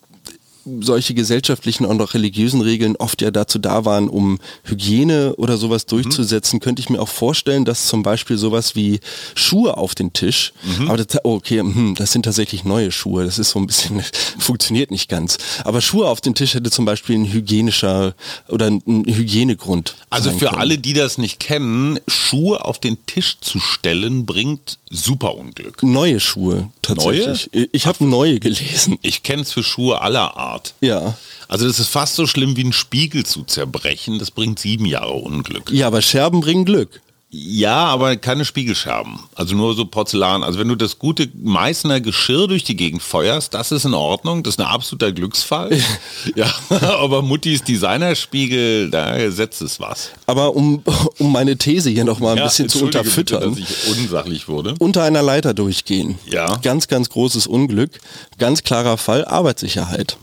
solche 0.80 1.14
gesellschaftlichen 1.14 1.84
und 1.84 2.00
auch 2.00 2.14
religiösen 2.14 2.60
Regeln 2.60 2.96
oft 2.96 3.22
ja 3.22 3.30
dazu 3.30 3.58
da 3.58 3.84
waren, 3.84 4.08
um 4.08 4.38
Hygiene 4.64 5.34
oder 5.36 5.56
sowas 5.56 5.86
durchzusetzen, 5.86 6.56
mhm. 6.56 6.60
könnte 6.60 6.80
ich 6.80 6.90
mir 6.90 7.00
auch 7.00 7.08
vorstellen, 7.08 7.64
dass 7.64 7.86
zum 7.86 8.02
Beispiel 8.02 8.36
sowas 8.36 8.76
wie 8.76 9.00
Schuhe 9.34 9.76
auf 9.76 9.94
den 9.94 10.12
Tisch, 10.12 10.52
mhm. 10.78 10.88
aber 10.88 10.98
das, 10.98 11.18
oh, 11.24 11.34
okay, 11.34 11.62
mh, 11.62 11.94
das 11.96 12.12
sind 12.12 12.24
tatsächlich 12.24 12.64
neue 12.64 12.92
Schuhe, 12.92 13.24
das 13.24 13.38
ist 13.38 13.50
so 13.50 13.58
ein 13.58 13.66
bisschen, 13.66 14.02
funktioniert 14.38 14.90
nicht 14.90 15.08
ganz. 15.08 15.38
Aber 15.64 15.80
Schuhe 15.80 16.08
auf 16.08 16.20
den 16.20 16.34
Tisch 16.34 16.54
hätte 16.54 16.70
zum 16.70 16.84
Beispiel 16.84 17.16
ein 17.16 17.32
hygienischer 17.32 18.14
oder 18.48 18.66
ein 18.66 18.82
Hygienegrund. 18.86 19.96
Also 20.10 20.30
für 20.30 20.46
können. 20.46 20.58
alle, 20.58 20.78
die 20.78 20.92
das 20.92 21.18
nicht 21.18 21.40
kennen, 21.40 21.98
Schuhe 22.06 22.64
auf 22.64 22.78
den 22.78 23.04
Tisch 23.06 23.38
zu 23.40 23.58
stellen, 23.58 24.26
bringt 24.26 24.78
super 24.90 25.36
Unglück. 25.36 25.82
Neue 25.82 26.20
Schuhe, 26.20 26.68
tatsächlich. 26.82 27.50
Neue? 27.52 27.68
Ich 27.72 27.86
habe 27.86 28.04
neue 28.04 28.40
gelesen. 28.40 28.98
Ich 29.02 29.22
kenne 29.22 29.42
es 29.42 29.52
für 29.52 29.62
Schuhe 29.62 30.00
aller 30.00 30.36
Art. 30.36 30.49
Art. 30.50 30.74
Ja. 30.80 31.14
Also 31.48 31.66
das 31.66 31.78
ist 31.78 31.88
fast 31.88 32.14
so 32.14 32.26
schlimm 32.26 32.56
wie 32.56 32.64
ein 32.64 32.72
Spiegel 32.72 33.24
zu 33.24 33.42
zerbrechen. 33.44 34.18
Das 34.18 34.30
bringt 34.30 34.58
sieben 34.58 34.86
Jahre 34.86 35.12
Unglück. 35.12 35.70
Ja, 35.70 35.86
aber 35.86 36.02
Scherben 36.02 36.40
bringen 36.40 36.64
Glück. 36.64 37.00
Ja, 37.32 37.84
aber 37.86 38.16
keine 38.16 38.44
Spiegelscherben. 38.44 39.20
Also 39.36 39.54
nur 39.54 39.74
so 39.74 39.84
Porzellan. 39.84 40.42
Also 40.42 40.58
wenn 40.58 40.66
du 40.66 40.74
das 40.74 40.98
gute 40.98 41.28
Meißner 41.40 42.00
Geschirr 42.00 42.48
durch 42.48 42.64
die 42.64 42.74
Gegend 42.74 43.02
feuerst, 43.02 43.54
das 43.54 43.70
ist 43.70 43.84
in 43.84 43.94
Ordnung. 43.94 44.42
Das 44.42 44.54
ist 44.54 44.60
ein 44.60 44.66
absoluter 44.66 45.12
Glücksfall. 45.12 45.70
ja, 46.34 46.52
aber 46.80 47.22
Muttis 47.22 47.62
Designerspiegel, 47.62 48.90
da 48.90 49.30
setzt 49.30 49.62
es 49.62 49.78
was. 49.78 50.10
Aber 50.26 50.56
um, 50.56 50.82
um 51.18 51.30
meine 51.30 51.56
These 51.56 51.90
hier 51.90 52.04
nochmal 52.04 52.32
ein 52.32 52.38
ja, 52.38 52.44
bisschen 52.44 52.68
zu 52.68 52.84
unterfüttern. 52.84 53.54
Bitte, 53.54 53.64
dass 53.64 53.70
ich 53.70 53.96
unsachlich 53.96 54.48
wurde. 54.48 54.74
Unter 54.80 55.04
einer 55.04 55.22
Leiter 55.22 55.54
durchgehen. 55.54 56.18
Ja. 56.26 56.56
Ganz, 56.56 56.88
ganz 56.88 57.10
großes 57.10 57.46
Unglück. 57.46 58.00
Ganz 58.38 58.64
klarer 58.64 58.98
Fall 58.98 59.24
Arbeitssicherheit. 59.24 60.16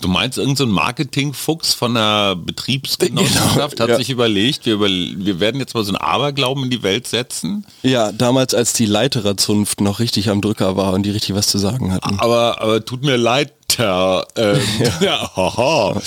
Du 0.00 0.08
meinst, 0.08 0.36
irgendein 0.36 0.56
so 0.56 0.66
Marketingfuchs 0.66 1.74
von 1.74 1.94
der 1.94 2.36
Betriebsgenossenschaft 2.36 3.76
genau, 3.76 3.84
hat 3.84 3.88
ja. 3.88 3.96
sich 3.96 4.10
überlegt, 4.10 4.66
wir, 4.66 4.74
über, 4.74 4.88
wir 4.88 5.40
werden 5.40 5.58
jetzt 5.58 5.74
mal 5.74 5.84
so 5.84 5.90
einen 5.90 5.96
Aberglauben 5.96 6.64
in 6.64 6.70
die 6.70 6.82
Welt 6.82 7.06
setzen? 7.06 7.64
Ja, 7.82 8.12
damals, 8.12 8.54
als 8.54 8.72
die 8.74 8.86
Leitererzunft 8.86 9.80
noch 9.80 9.98
richtig 9.98 10.28
am 10.28 10.42
Drücker 10.42 10.76
war 10.76 10.92
und 10.92 11.04
die 11.04 11.10
richtig 11.10 11.34
was 11.34 11.48
zu 11.48 11.58
sagen 11.58 11.92
hatten. 11.92 12.20
Aber, 12.20 12.60
aber 12.60 12.84
tut 12.84 13.02
mir 13.02 13.16
leid, 13.16 13.52
Alter, 13.78 14.26
ähm, 14.36 14.60
ja. 15.00 15.30
ja, 15.34 16.00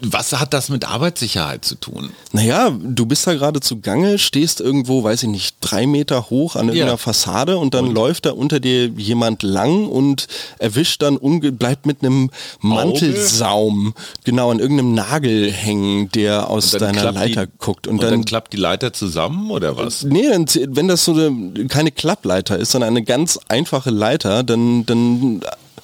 was 0.00 0.32
hat 0.32 0.52
das 0.52 0.68
mit 0.68 0.88
Arbeitssicherheit 0.88 1.64
zu 1.64 1.74
tun? 1.76 2.10
Naja, 2.32 2.70
du 2.70 3.06
bist 3.06 3.26
da 3.26 3.34
gerade 3.34 3.60
zu 3.60 3.80
Gange, 3.80 4.18
stehst 4.18 4.60
irgendwo, 4.60 5.02
weiß 5.02 5.24
ich 5.24 5.28
nicht, 5.28 5.56
drei 5.60 5.86
Meter 5.86 6.30
hoch 6.30 6.56
an 6.56 6.68
irgendeiner 6.68 6.92
ja. 6.92 6.96
Fassade 6.96 7.58
und 7.58 7.74
dann 7.74 7.88
und? 7.88 7.94
läuft 7.94 8.26
da 8.26 8.32
unter 8.32 8.60
dir 8.60 8.86
jemand 8.88 9.42
lang 9.42 9.86
und 9.88 10.26
erwischt 10.58 11.02
dann, 11.02 11.18
bleibt 11.58 11.86
mit 11.86 12.02
einem 12.02 12.30
Mantelsaum 12.60 13.94
genau 14.24 14.50
an 14.50 14.58
irgendeinem 14.58 14.94
Nagel 14.94 15.50
hängen, 15.50 16.10
der 16.12 16.50
aus 16.50 16.70
deiner 16.70 17.12
Leiter 17.12 17.46
die, 17.46 17.52
guckt. 17.58 17.86
Und, 17.86 17.94
und 17.94 18.02
dann, 18.02 18.10
dann, 18.10 18.24
klappt 18.24 18.52
die 18.52 18.58
Leiter 18.58 18.92
zusammen 18.92 19.50
oder 19.50 19.76
was? 19.76 20.02
Nee, 20.02 20.24
wenn 20.28 20.88
das 20.88 21.04
so 21.04 21.12
eine, 21.12 21.66
keine 21.68 21.90
Klappleiter 21.90 22.58
ist, 22.58 22.72
sondern 22.72 22.90
eine 22.90 23.02
ganz 23.02 23.38
einfache 23.48 23.90
Leiter, 23.90 24.42
dann, 24.42 24.86
dann 24.86 25.40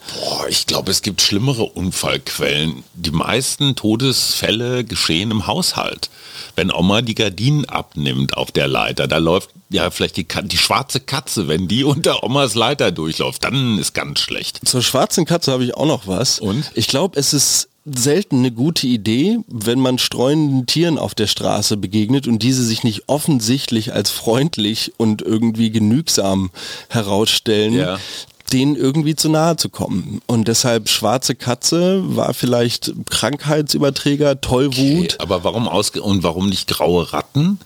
Boah, 0.08 0.46
ich 0.48 0.66
glaube, 0.66 0.90
es 0.90 1.02
gibt 1.02 1.22
schlimmere 1.22 1.64
Unfallquellen. 1.64 2.84
Die 2.94 3.10
meisten 3.10 3.76
Todesfälle 3.76 4.84
geschehen 4.84 5.30
im 5.30 5.46
Haushalt. 5.46 6.10
Wenn 6.56 6.72
Oma 6.72 7.02
die 7.02 7.14
Gardinen 7.14 7.64
abnimmt 7.66 8.36
auf 8.36 8.50
der 8.50 8.68
Leiter, 8.68 9.06
da 9.06 9.18
läuft 9.18 9.50
ja 9.70 9.90
vielleicht 9.90 10.16
die, 10.16 10.26
die 10.26 10.58
schwarze 10.58 11.00
Katze, 11.00 11.48
wenn 11.48 11.68
die 11.68 11.84
unter 11.84 12.22
Omas 12.22 12.54
Leiter 12.54 12.90
durchläuft, 12.90 13.44
dann 13.44 13.78
ist 13.78 13.94
ganz 13.94 14.20
schlecht. 14.20 14.60
Zur 14.64 14.82
schwarzen 14.82 15.24
Katze 15.24 15.52
habe 15.52 15.64
ich 15.64 15.74
auch 15.74 15.86
noch 15.86 16.06
was. 16.06 16.40
Und? 16.40 16.70
Ich 16.74 16.88
glaube, 16.88 17.18
es 17.18 17.32
ist 17.32 17.68
selten 17.84 18.38
eine 18.38 18.52
gute 18.52 18.86
Idee, 18.86 19.38
wenn 19.48 19.80
man 19.80 19.98
streunenden 19.98 20.66
Tieren 20.66 20.98
auf 20.98 21.16
der 21.16 21.26
Straße 21.26 21.76
begegnet 21.76 22.28
und 22.28 22.40
diese 22.40 22.64
sich 22.64 22.84
nicht 22.84 23.08
offensichtlich 23.08 23.92
als 23.92 24.10
freundlich 24.10 24.92
und 24.98 25.20
irgendwie 25.20 25.70
genügsam 25.72 26.50
herausstellen, 26.88 27.74
ja 27.74 27.98
denen 28.52 28.76
irgendwie 28.76 29.16
zu 29.16 29.28
nahe 29.28 29.56
zu 29.56 29.68
kommen. 29.68 30.20
Und 30.26 30.48
deshalb 30.48 30.88
schwarze 30.88 31.34
Katze 31.34 32.02
war 32.16 32.34
vielleicht 32.34 32.92
Krankheitsüberträger, 33.08 34.40
Tollwut. 34.40 35.14
Okay, 35.14 35.16
aber 35.18 35.44
warum 35.44 35.68
ausge 35.68 36.02
und 36.02 36.22
warum 36.22 36.48
nicht 36.48 36.68
graue 36.68 37.12
Ratten? 37.12 37.58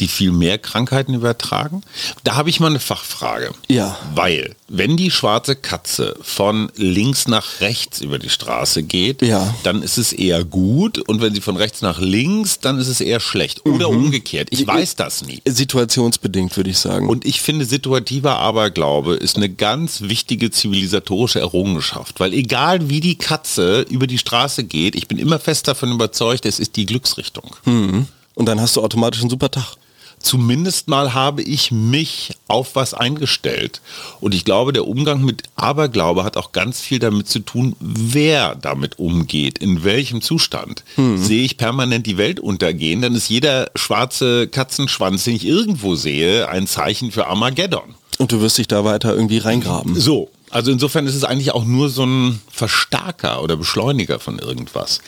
Die 0.00 0.08
viel 0.08 0.32
mehr 0.32 0.58
Krankheiten 0.58 1.14
übertragen? 1.14 1.82
Da 2.24 2.34
habe 2.34 2.50
ich 2.50 2.60
mal 2.60 2.68
eine 2.68 2.80
Fachfrage. 2.80 3.52
Ja. 3.68 3.96
Weil, 4.14 4.56
wenn 4.68 4.96
die 4.96 5.10
schwarze 5.10 5.54
Katze 5.56 6.16
von 6.22 6.70
links 6.76 7.28
nach 7.28 7.60
rechts 7.60 8.00
über 8.00 8.18
die 8.18 8.30
Straße 8.30 8.82
geht, 8.82 9.22
ja. 9.22 9.54
dann 9.62 9.82
ist 9.82 9.98
es 9.98 10.12
eher 10.12 10.44
gut 10.44 10.98
und 10.98 11.20
wenn 11.20 11.34
sie 11.34 11.40
von 11.40 11.56
rechts 11.56 11.82
nach 11.82 12.00
links, 12.00 12.60
dann 12.60 12.78
ist 12.78 12.88
es 12.88 13.00
eher 13.00 13.20
schlecht. 13.20 13.64
Oder 13.64 13.90
mhm. 13.90 14.04
umgekehrt. 14.04 14.48
Ich 14.50 14.66
weiß 14.66 14.96
das 14.96 15.24
nie. 15.24 15.40
Situationsbedingt, 15.46 16.56
würde 16.56 16.70
ich 16.70 16.78
sagen. 16.78 17.08
Und 17.08 17.24
ich 17.24 17.40
finde, 17.40 17.64
situativer 17.64 18.38
Aberglaube 18.38 19.14
ist 19.14 19.36
eine 19.36 19.48
ganz 19.48 20.02
wichtige 20.02 20.50
zivilisatorische 20.50 21.40
Errungenschaft. 21.40 22.20
Weil 22.20 22.32
egal 22.32 22.88
wie 22.88 23.00
die 23.00 23.16
Katze 23.16 23.82
über 23.82 24.06
die 24.06 24.18
Straße 24.18 24.64
geht, 24.64 24.96
ich 24.96 25.08
bin 25.08 25.18
immer 25.18 25.38
fest 25.38 25.68
davon 25.68 25.92
überzeugt, 25.92 26.46
es 26.46 26.58
ist 26.58 26.76
die 26.76 26.86
Glücksrichtung. 26.86 27.56
Mhm. 27.64 28.08
Und 28.34 28.46
dann 28.46 28.60
hast 28.60 28.76
du 28.76 28.82
automatisch 28.82 29.20
einen 29.20 29.30
super 29.30 29.50
Tag 29.50 29.76
zumindest 30.22 30.88
mal 30.88 31.14
habe 31.14 31.42
ich 31.42 31.70
mich 31.70 32.30
auf 32.48 32.74
was 32.74 32.94
eingestellt. 32.94 33.80
Und 34.20 34.34
ich 34.34 34.44
glaube, 34.44 34.72
der 34.72 34.86
Umgang 34.86 35.24
mit 35.24 35.42
Aberglaube 35.56 36.24
hat 36.24 36.36
auch 36.36 36.52
ganz 36.52 36.80
viel 36.80 36.98
damit 36.98 37.28
zu 37.28 37.40
tun, 37.40 37.76
wer 37.80 38.54
damit 38.54 38.98
umgeht, 38.98 39.58
in 39.58 39.84
welchem 39.84 40.22
Zustand. 40.22 40.84
Hm. 40.94 41.18
Sehe 41.18 41.44
ich 41.44 41.56
permanent 41.56 42.06
die 42.06 42.18
Welt 42.18 42.40
untergehen, 42.40 43.02
dann 43.02 43.14
ist 43.14 43.28
jeder 43.28 43.70
schwarze 43.74 44.48
Katzenschwanz, 44.48 45.24
den 45.24 45.36
ich 45.36 45.46
irgendwo 45.46 45.94
sehe, 45.94 46.48
ein 46.48 46.66
Zeichen 46.66 47.10
für 47.10 47.26
Armageddon. 47.26 47.94
Und 48.18 48.32
du 48.32 48.40
wirst 48.40 48.58
dich 48.58 48.68
da 48.68 48.84
weiter 48.84 49.14
irgendwie 49.14 49.38
reingraben. 49.38 49.98
So, 49.98 50.30
also 50.52 50.70
insofern 50.70 51.06
ist 51.06 51.14
es 51.14 51.24
eigentlich 51.24 51.52
auch 51.52 51.64
nur 51.64 51.88
so 51.88 52.04
ein 52.04 52.40
Verstärker 52.50 53.42
oder 53.42 53.56
Beschleuniger 53.56 54.20
von 54.20 54.38
irgendwas. 54.38 55.00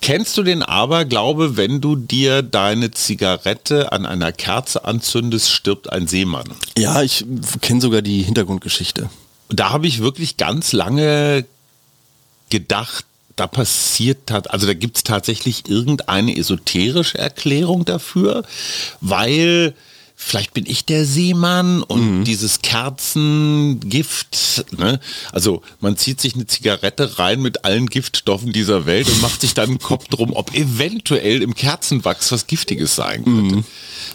Kennst 0.00 0.36
du 0.38 0.42
den 0.42 0.62
Aberglaube, 0.62 1.56
wenn 1.56 1.82
du 1.82 1.96
dir 1.96 2.42
deine 2.42 2.90
Zigarette 2.90 3.92
an 3.92 4.06
einer 4.06 4.32
Kerze 4.32 4.84
anzündest, 4.84 5.52
stirbt 5.52 5.92
ein 5.92 6.06
Seemann? 6.06 6.46
Ja, 6.78 7.02
ich 7.02 7.26
kenne 7.60 7.82
sogar 7.82 8.00
die 8.00 8.22
Hintergrundgeschichte. 8.22 9.10
Da 9.50 9.70
habe 9.70 9.86
ich 9.86 10.00
wirklich 10.00 10.38
ganz 10.38 10.72
lange 10.72 11.44
gedacht, 12.48 13.04
da 13.36 13.46
passiert 13.46 14.30
hat, 14.30 14.50
also 14.50 14.66
da 14.66 14.72
gibt 14.72 14.96
es 14.96 15.02
tatsächlich 15.04 15.68
irgendeine 15.68 16.34
esoterische 16.34 17.18
Erklärung 17.18 17.84
dafür, 17.84 18.44
weil 19.02 19.74
vielleicht 20.16 20.54
bin 20.54 20.64
ich 20.66 20.86
der 20.86 21.04
Seemann 21.04 21.82
und 21.82 22.20
mhm. 22.20 22.24
dieses 22.24 22.62
Kerzengift, 22.62 24.64
ne? 24.76 24.98
also 25.30 25.60
man 25.80 25.98
zieht 25.98 26.20
sich 26.20 26.34
eine 26.34 26.46
Zigarette 26.46 27.18
rein 27.18 27.42
mit 27.42 27.66
allen 27.66 27.86
Giftstoffen 27.86 28.52
dieser 28.52 28.86
Welt 28.86 29.08
und 29.08 29.20
macht 29.20 29.42
sich 29.42 29.52
dann 29.52 29.68
einen 29.68 29.78
Kopf 29.78 30.08
drum, 30.08 30.32
ob 30.32 30.54
eventuell 30.54 31.42
im 31.42 31.54
Kerzenwachs 31.54 32.32
was 32.32 32.46
Giftiges 32.46 32.96
sein 32.96 33.24
könnte. 33.24 33.56
Mhm. 33.56 33.64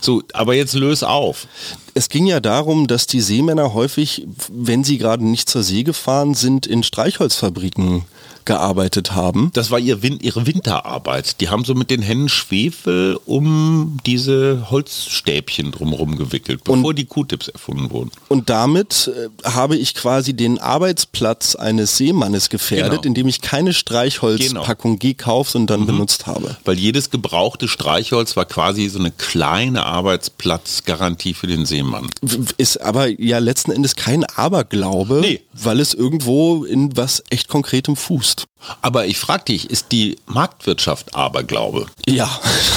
So, 0.02 0.24
aber 0.34 0.56
jetzt 0.56 0.74
löse 0.74 1.08
auf. 1.08 1.48
Es 1.94 2.10
ging 2.10 2.26
ja 2.26 2.40
darum, 2.40 2.88
dass 2.88 3.06
die 3.06 3.22
Seemänner 3.22 3.74
häufig, 3.74 4.26
wenn 4.50 4.84
sie 4.84 4.98
gerade 4.98 5.26
nicht 5.26 5.50
zur 5.50 5.62
See 5.62 5.84
gefahren 5.84 6.34
sind, 6.34 6.66
in 6.66 6.84
Streichholzfabriken 6.84 8.04
gearbeitet 8.46 9.14
haben. 9.14 9.52
Das 9.54 9.72
war 9.72 9.80
ihr 9.80 10.02
Win 10.02 10.20
ihre 10.20 10.48
Winterarbeit. 10.48 11.40
Die 11.42 11.50
haben 11.50 11.66
so 11.66 11.76
mit 11.76 11.90
den 11.90 12.02
Händen 12.02 12.30
Schwefel 12.30 13.20
um 13.26 13.98
diese 14.06 14.70
Holzstäbchen 14.70 15.72
drumherum 15.72 16.18
gewickelt, 16.18 16.64
bevor 16.64 16.84
und, 16.84 16.98
die 16.98 17.06
Q-Tips 17.06 17.50
erfunden 17.50 17.92
wurden. 17.92 18.12
Und 18.28 18.50
damit 18.50 19.12
äh, 19.14 19.48
habe 19.48 19.76
ich 19.78 19.96
quasi 19.96 20.34
den 20.34 20.60
Arbeitsplatz 20.60 21.56
eines 21.56 21.98
Seemannes 21.98 22.50
gefährdet, 22.50 23.04
genau. 23.04 23.04
indem 23.04 23.28
ich 23.28 23.42
keine 23.42 23.74
Streichholzpackung 23.74 25.00
genau. 25.00 25.14
gekauft 25.14 25.56
und 25.56 25.68
dann 25.68 25.82
mhm. 25.82 25.88
benutzt 25.88 26.28
habe. 26.28 26.58
Weil 26.66 26.80
jedes 26.80 27.10
gebrauchte 27.10 27.68
Streichholz 27.68 28.36
war 28.36 28.46
quasi 28.46 28.88
so 28.90 29.00
eine 29.00 29.12
kleine 29.12 29.86
Arbeitsplatzgarantie 29.86 31.34
für 31.34 31.48
den 31.48 31.66
Seemann. 31.66 32.10
Ist 32.58 32.82
aber 32.82 33.08
ja 33.08 33.40
letzten 33.40 33.72
Endes 33.72 33.96
kein 33.96 34.24
Aberglaube, 34.24 35.20
nee. 35.22 35.42
weil 35.54 35.80
es 35.80 35.94
irgendwo 35.94 36.66
in 36.66 36.96
was 36.98 37.24
echt 37.30 37.48
konkretem 37.48 37.96
Fuß 37.96 38.31
tust. 38.36 38.48
Aber 38.82 39.08
ich 39.08 39.18
frage 39.18 39.46
dich, 39.46 39.70
ist 39.70 39.92
die 39.92 40.18
Marktwirtschaft 40.28 41.16
Aberglaube? 41.16 41.88
Ja. 42.08 42.30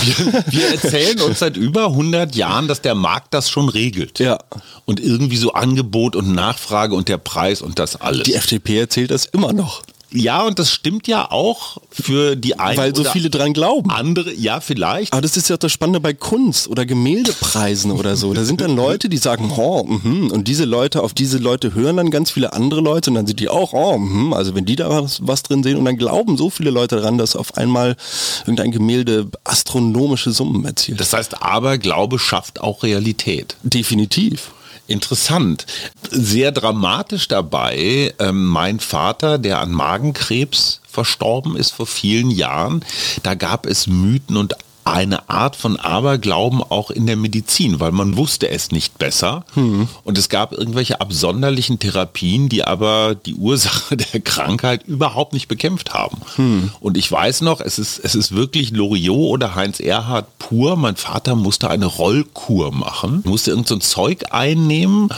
Wir, 0.02 0.44
wir, 0.46 0.68
erzählen 0.70 1.20
uns 1.20 1.38
seit 1.40 1.56
über 1.56 1.86
100 1.86 2.34
Jahren, 2.34 2.68
dass 2.68 2.80
der 2.80 2.94
Markt 2.94 3.34
das 3.34 3.50
schon 3.50 3.68
regelt. 3.68 4.18
Ja. 4.18 4.38
Und 4.84 5.00
irgendwie 5.00 5.36
so 5.36 5.52
Angebot 5.52 6.16
und 6.16 6.32
Nachfrage 6.32 6.94
und 6.94 7.08
der 7.08 7.18
Preis 7.18 7.62
und 7.62 7.78
das 7.78 8.00
alles. 8.00 8.24
Die 8.24 8.34
FDP 8.34 8.78
erzählt 8.78 9.10
das 9.10 9.26
immer 9.26 9.52
noch. 9.52 9.82
Ja, 10.10 10.42
und 10.46 10.58
das 10.58 10.70
stimmt 10.70 11.08
ja 11.08 11.30
auch 11.30 11.78
für 11.90 12.36
die 12.36 12.58
einen. 12.58 12.78
Weil 12.78 12.94
so 12.94 13.04
viele 13.04 13.30
dran 13.30 13.52
glauben. 13.52 13.90
Andere, 13.90 14.32
ja, 14.32 14.60
vielleicht. 14.60 15.12
Aber 15.12 15.22
das 15.22 15.36
ist 15.36 15.48
ja 15.48 15.56
auch 15.56 15.60
das 15.60 15.72
Spannende 15.72 16.00
bei 16.00 16.14
Kunst 16.14 16.68
oder 16.68 16.86
Gemäldepreisen 16.86 17.90
oder 17.90 18.16
so. 18.16 18.32
Da 18.32 18.44
sind 18.44 18.60
dann 18.60 18.76
Leute, 18.76 19.08
die 19.08 19.16
sagen, 19.16 19.52
oh, 19.56 19.84
mh, 19.84 20.32
und 20.32 20.46
diese 20.46 20.64
Leute, 20.64 21.02
auf 21.02 21.14
diese 21.14 21.38
Leute 21.38 21.74
hören 21.74 21.96
dann 21.96 22.10
ganz 22.10 22.30
viele 22.30 22.52
andere 22.52 22.80
Leute 22.80 23.10
und 23.10 23.16
dann 23.16 23.26
sind 23.26 23.40
die 23.40 23.48
auch, 23.48 23.72
oh, 23.72 23.98
mh, 23.98 24.36
also 24.36 24.54
wenn 24.54 24.64
die 24.64 24.76
da 24.76 24.88
was, 24.88 25.26
was 25.26 25.42
drin 25.42 25.62
sehen 25.62 25.76
und 25.78 25.84
dann 25.84 25.96
glauben 25.96 26.36
so 26.36 26.50
viele 26.50 26.70
Leute 26.70 26.96
daran, 26.96 27.18
dass 27.18 27.34
auf 27.34 27.56
einmal 27.56 27.96
irgendein 28.40 28.70
Gemälde 28.70 29.28
astronomische 29.42 30.30
Summen 30.30 30.64
erzielt. 30.64 31.00
Das 31.00 31.12
heißt, 31.12 31.42
Aberglaube 31.42 32.18
schafft 32.18 32.60
auch 32.60 32.82
Realität. 32.82 33.56
Definitiv. 33.62 34.52
Interessant. 34.86 35.66
Sehr 36.10 36.52
dramatisch 36.52 37.28
dabei, 37.28 38.14
ähm, 38.18 38.46
mein 38.46 38.80
Vater, 38.80 39.38
der 39.38 39.60
an 39.60 39.72
Magenkrebs 39.72 40.80
verstorben 40.86 41.56
ist 41.56 41.72
vor 41.72 41.86
vielen 41.86 42.30
Jahren, 42.30 42.84
da 43.22 43.34
gab 43.34 43.66
es 43.66 43.86
Mythen 43.86 44.36
und 44.36 44.54
eine 44.84 45.28
Art 45.28 45.56
von 45.56 45.76
Aberglauben 45.76 46.62
auch 46.62 46.90
in 46.90 47.06
der 47.06 47.16
Medizin, 47.16 47.80
weil 47.80 47.92
man 47.92 48.16
wusste 48.16 48.48
es 48.48 48.70
nicht 48.70 48.98
besser. 48.98 49.44
Hm. 49.54 49.88
Und 50.04 50.18
es 50.18 50.28
gab 50.28 50.52
irgendwelche 50.52 51.00
absonderlichen 51.00 51.78
Therapien, 51.78 52.48
die 52.48 52.64
aber 52.64 53.14
die 53.14 53.34
Ursache 53.34 53.96
der 54.12 54.20
Krankheit 54.20 54.84
überhaupt 54.84 55.32
nicht 55.32 55.48
bekämpft 55.48 55.94
haben. 55.94 56.18
Hm. 56.36 56.70
Und 56.80 56.96
ich 56.96 57.10
weiß 57.10 57.40
noch, 57.40 57.60
es 57.60 57.78
ist, 57.78 57.98
es 57.98 58.14
ist 58.14 58.34
wirklich 58.34 58.70
Loriot 58.70 59.14
oder 59.34 59.54
Heinz 59.54 59.80
Erhard 59.80 60.38
pur. 60.38 60.76
Mein 60.76 60.96
Vater 60.96 61.34
musste 61.34 61.70
eine 61.70 61.86
Rollkur 61.86 62.72
machen, 62.72 63.22
musste 63.24 63.50
irgend 63.50 63.68
so 63.68 63.76
ein 63.76 63.80
Zeug 63.80 64.32
einnehmen 64.32 65.08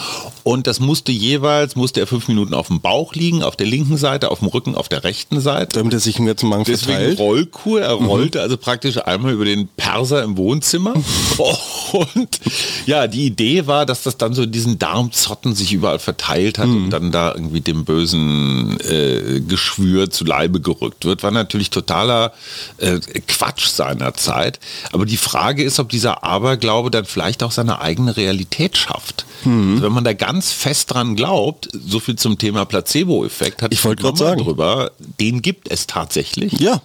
und 0.42 0.66
das 0.66 0.78
musste 0.78 1.10
jeweils, 1.10 1.74
musste 1.74 2.00
er 2.00 2.06
fünf 2.06 2.28
Minuten 2.28 2.54
auf 2.54 2.68
dem 2.68 2.80
Bauch 2.80 3.14
liegen, 3.14 3.42
auf 3.42 3.56
der 3.56 3.66
linken 3.66 3.96
Seite, 3.96 4.30
auf 4.30 4.38
dem 4.40 4.48
Rücken, 4.48 4.74
auf 4.74 4.88
der 4.88 5.02
rechten 5.02 5.40
Seite. 5.40 5.78
Damit 5.78 5.92
er 5.92 6.00
sich 6.00 6.18
mir 6.18 6.36
zum 6.36 6.50
Magen 6.50 6.64
Deswegen 6.64 6.98
verteilt. 6.98 7.18
Rollkur. 7.18 7.80
Er 7.80 7.98
mhm. 7.98 8.06
rollte 8.06 8.38
mhm. 8.38 8.42
also 8.42 8.56
praktisch 8.56 8.98
einmal 9.04 9.32
über 9.32 9.44
den 9.44 9.55
Perser 9.76 10.22
im 10.22 10.36
Wohnzimmer. 10.36 10.94
und 11.92 12.40
ja, 12.86 13.06
die 13.06 13.26
Idee 13.26 13.66
war, 13.66 13.86
dass 13.86 14.02
das 14.02 14.16
dann 14.16 14.34
so 14.34 14.46
diesen 14.46 14.78
Darmzotten 14.78 15.54
sich 15.54 15.72
überall 15.72 15.98
verteilt 15.98 16.58
hat 16.58 16.68
mhm. 16.68 16.84
und 16.84 16.90
dann 16.90 17.12
da 17.12 17.34
irgendwie 17.34 17.60
dem 17.60 17.84
bösen 17.84 18.78
äh, 18.80 19.40
Geschwür 19.40 20.10
zu 20.10 20.24
Leibe 20.24 20.60
gerückt 20.60 21.04
wird. 21.04 21.22
War 21.22 21.32
natürlich 21.32 21.70
totaler 21.70 22.32
äh, 22.78 23.00
Quatsch 23.26 23.66
seiner 23.66 24.14
Zeit. 24.14 24.60
Aber 24.92 25.06
die 25.06 25.16
Frage 25.16 25.64
ist, 25.64 25.80
ob 25.80 25.88
dieser 25.88 26.24
Aberglaube 26.24 26.90
dann 26.90 27.04
vielleicht 27.04 27.42
auch 27.42 27.52
seine 27.52 27.80
eigene 27.80 28.16
Realität 28.16 28.76
schafft. 28.76 29.26
Mhm. 29.44 29.72
Also 29.72 29.82
wenn 29.82 29.92
man 29.92 30.04
da 30.04 30.12
ganz 30.12 30.36
ganz 30.36 30.52
fest 30.52 30.92
dran 30.92 31.16
glaubt, 31.16 31.68
so 31.72 31.98
viel 31.98 32.16
zum 32.16 32.36
Thema 32.36 32.66
Placebo-Effekt, 32.66 33.62
hat 33.62 33.72
ich 33.72 33.82
wollte 33.84 34.02
gerade 34.02 34.18
sagen 34.18 34.42
drüber, 34.42 34.90
den 35.18 35.40
gibt 35.40 35.70
es 35.70 35.86
tatsächlich. 35.86 36.52
Ja. 36.60 36.82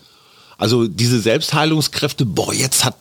Also 0.62 0.88
diese 0.88 1.20
Selbstheilungskräfte, 1.20 2.24
boah, 2.24 2.53
jetzt 2.53 2.86
hat, 2.86 2.96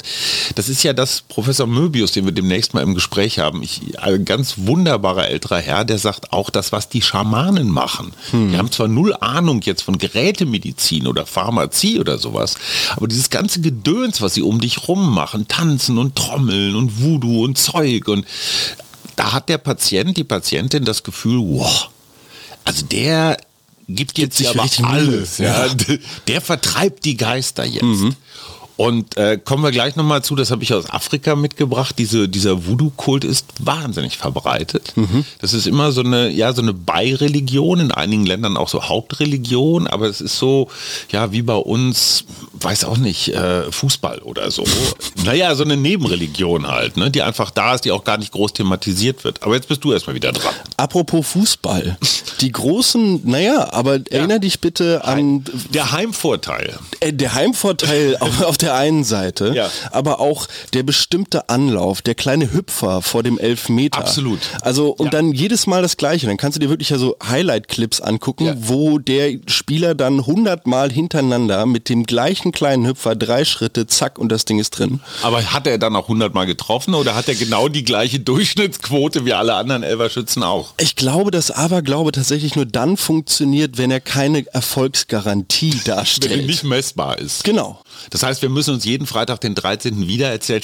das 0.55 0.71
ist 0.71 0.83
ja 0.83 0.95
das 0.95 1.21
Professor 1.21 1.67
Möbius, 1.67 2.11
den 2.11 2.25
wir 2.25 2.33
demnächst 2.33 2.73
mal 2.73 2.83
im 2.83 2.95
Gespräch 2.95 3.39
haben, 3.39 3.63
ich, 3.63 3.83
ein 3.99 4.25
ganz 4.25 4.55
wunderbarer 4.57 5.29
älterer 5.29 5.59
Herr, 5.59 5.85
der 5.85 5.99
sagt 5.99 6.33
auch 6.33 6.49
das, 6.49 6.73
was 6.73 6.89
die 6.89 7.03
Schamanen 7.03 7.69
machen. 7.69 8.13
Hm. 8.31 8.53
Die 8.53 8.57
haben 8.57 8.73
zwar 8.73 8.89
null 8.89 9.15
Ahnung 9.21 9.61
jetzt 9.63 9.83
von 9.83 9.99
Gerätemedizin 9.99 11.07
oder 11.07 11.27
Pharmazie 11.27 12.01
oder 12.01 12.17
sowas, 12.17 12.57
aber 12.97 13.09
dieses 13.09 13.29
ganze 13.29 13.61
Gedöns, 13.61 14.23
was 14.23 14.33
sie 14.33 14.43
um 14.43 14.59
dich 14.59 14.89
rum 14.89 15.13
machen, 15.13 15.47
tanzen 15.47 15.99
und 15.99 16.17
trommeln 16.17 16.75
und 16.75 17.03
Voodoo 17.03 17.45
und 17.45 17.59
Zeug 17.59 18.09
und 18.09 18.25
da 19.17 19.33
hat 19.35 19.51
der 19.51 19.59
Patient, 19.59 20.17
die 20.17 20.25
Patientin 20.25 20.87
das 20.87 21.03
Gefühl, 21.03 21.41
wow, 21.41 21.91
also 22.65 22.87
der 22.87 23.37
gibt 23.95 24.19
jetzt 24.19 24.37
sich 24.37 24.49
aber 24.49 24.69
alles. 24.85 25.39
Ja. 25.39 25.67
ja. 25.67 25.75
Der 26.27 26.41
vertreibt 26.41 27.05
die 27.05 27.17
Geister 27.17 27.65
jetzt. 27.65 27.83
Mhm. 27.83 28.17
Und 28.81 29.19
äh, 29.19 29.37
kommen 29.37 29.63
wir 29.63 29.73
gleich 29.73 29.97
nochmal 29.97 30.25
zu, 30.25 30.35
das 30.35 30.51
habe 30.51 30.63
ich 30.63 30.73
aus 30.73 30.89
Afrika 30.89 31.37
mitgebracht. 31.37 31.97
Diese, 31.99 32.31
dieser 32.31 32.67
Voodoo-Kult 32.67 33.25
ist 33.25 33.45
wahnsinnig 33.59 34.17
verbreitet. 34.17 34.95
Mhm. 34.97 35.27
Das 35.39 35.53
ist 35.53 35.67
immer 35.67 35.93
so 35.93 36.01
eine, 36.01 36.31
ja, 36.31 36.55
so 36.55 36.63
eine 36.63 36.73
Beireligion, 36.73 37.79
in 37.79 37.93
einigen 37.93 38.25
Ländern 38.25 38.57
auch 38.57 38.71
so 38.71 38.89
Hauptreligion, 38.89 39.87
aber 39.87 40.07
es 40.07 40.23
ist 40.23 40.39
so, 40.39 40.71
ja, 41.11 41.31
wie 41.31 41.43
bei 41.43 41.57
uns, 41.57 42.25
weiß 42.55 42.85
auch 42.85 42.97
nicht, 42.97 43.35
äh, 43.35 43.71
Fußball 43.71 44.21
oder 44.21 44.51
so. 44.51 44.65
naja, 45.27 45.55
so 45.57 45.63
eine 45.63 45.77
Nebenreligion 45.77 46.67
halt, 46.67 46.97
ne, 46.97 47.11
die 47.11 47.21
einfach 47.21 47.51
da 47.51 47.75
ist, 47.75 47.85
die 47.85 47.93
auch 47.93 48.05
gar 48.05 48.17
nicht 48.17 48.33
groß 48.33 48.55
thematisiert 48.55 49.25
wird. 49.25 49.43
Aber 49.43 49.57
jetzt 49.57 49.69
bist 49.69 49.85
du 49.85 49.93
erstmal 49.93 50.17
wieder 50.17 50.33
dran. 50.33 50.55
Apropos 50.79 51.27
Fußball. 51.27 51.99
Die 52.41 52.51
großen, 52.51 53.29
naja, 53.29 53.75
aber 53.75 53.97
ja. 53.97 54.05
erinnere 54.11 54.41
dich 54.41 54.61
bitte 54.61 55.05
an. 55.05 55.45
Der 55.75 55.93
Heimvorteil. 55.93 56.79
Äh, 57.01 57.13
der 57.13 57.35
Heimvorteil 57.35 58.17
auf, 58.21 58.41
auf 58.41 58.57
der 58.57 58.70
der 58.71 58.79
einen 58.79 59.05
Seite, 59.05 59.53
ja. 59.55 59.71
aber 59.91 60.21
auch 60.21 60.47
der 60.73 60.83
bestimmte 60.83 61.49
Anlauf, 61.49 62.03
der 62.03 62.15
kleine 62.15 62.53
Hüpfer 62.53 63.03
vor 63.03 63.23
dem 63.23 63.39
Elfmeter. 63.39 63.99
Absolut. 63.99 64.39
Also 64.63 64.91
und 64.91 65.07
ja. 65.07 65.11
dann 65.11 65.33
jedes 65.33 65.67
Mal 65.67 65.83
das 65.83 65.97
Gleiche. 65.97 66.27
Dann 66.27 66.37
kannst 66.37 66.57
du 66.57 66.61
dir 66.61 66.69
wirklich 66.69 66.91
ja 66.91 66.99
so 66.99 67.17
Highlight-Clips 67.29 68.01
angucken, 68.01 68.47
ja. 68.47 68.55
wo 68.57 68.99
der 68.99 69.39
Spieler 69.47 69.95
dann 69.95 70.27
hundertmal 70.27 70.91
hintereinander 70.91 71.67
mit 71.67 71.89
dem 71.89 72.05
gleichen 72.05 72.53
kleinen 72.53 72.87
Hüpfer 72.87 73.17
drei 73.17 73.45
Schritte, 73.45 73.87
zack 73.87 74.19
und 74.19 74.31
das 74.31 74.45
Ding 74.45 74.59
ist 74.59 74.71
drin. 74.71 75.01
Aber 75.23 75.43
hat 75.43 75.67
er 75.67 75.79
dann 75.79 75.97
auch 75.97 76.09
hundertmal 76.09 76.47
getroffen 76.47 76.95
oder 76.95 77.17
hat 77.17 77.29
er 77.29 77.35
genau 77.35 77.69
die 77.69 77.85
gleiche 77.85 78.21
Durchschnittsquote 78.21 79.25
wie 79.25 79.33
alle 79.33 79.55
anderen 79.55 79.83
Elverschützen 79.83 80.43
auch? 80.43 80.75
Ich 80.79 80.95
glaube, 80.95 81.31
dass 81.31 81.51
Aberglaube 81.51 82.13
tatsächlich 82.13 82.55
nur 82.55 82.67
dann 82.67 82.97
funktioniert, 82.97 83.79
wenn 83.79 83.91
er 83.91 84.01
keine 84.01 84.47
Erfolgsgarantie 84.53 85.81
darstellt. 85.85 86.33
Wenn 86.33 86.41
er 86.41 86.47
nicht 86.47 86.65
messbar 86.65 87.19
ist. 87.19 87.45
Genau. 87.45 87.81
Das 88.11 88.23
heißt, 88.23 88.43
wir 88.43 88.49
müssen 88.49 88.75
uns 88.75 88.85
jeden 88.85 89.07
Freitag 89.07 89.41
den 89.41 89.55
13. 89.55 90.09
wieder 90.09 90.29
erzählen. 90.29 90.63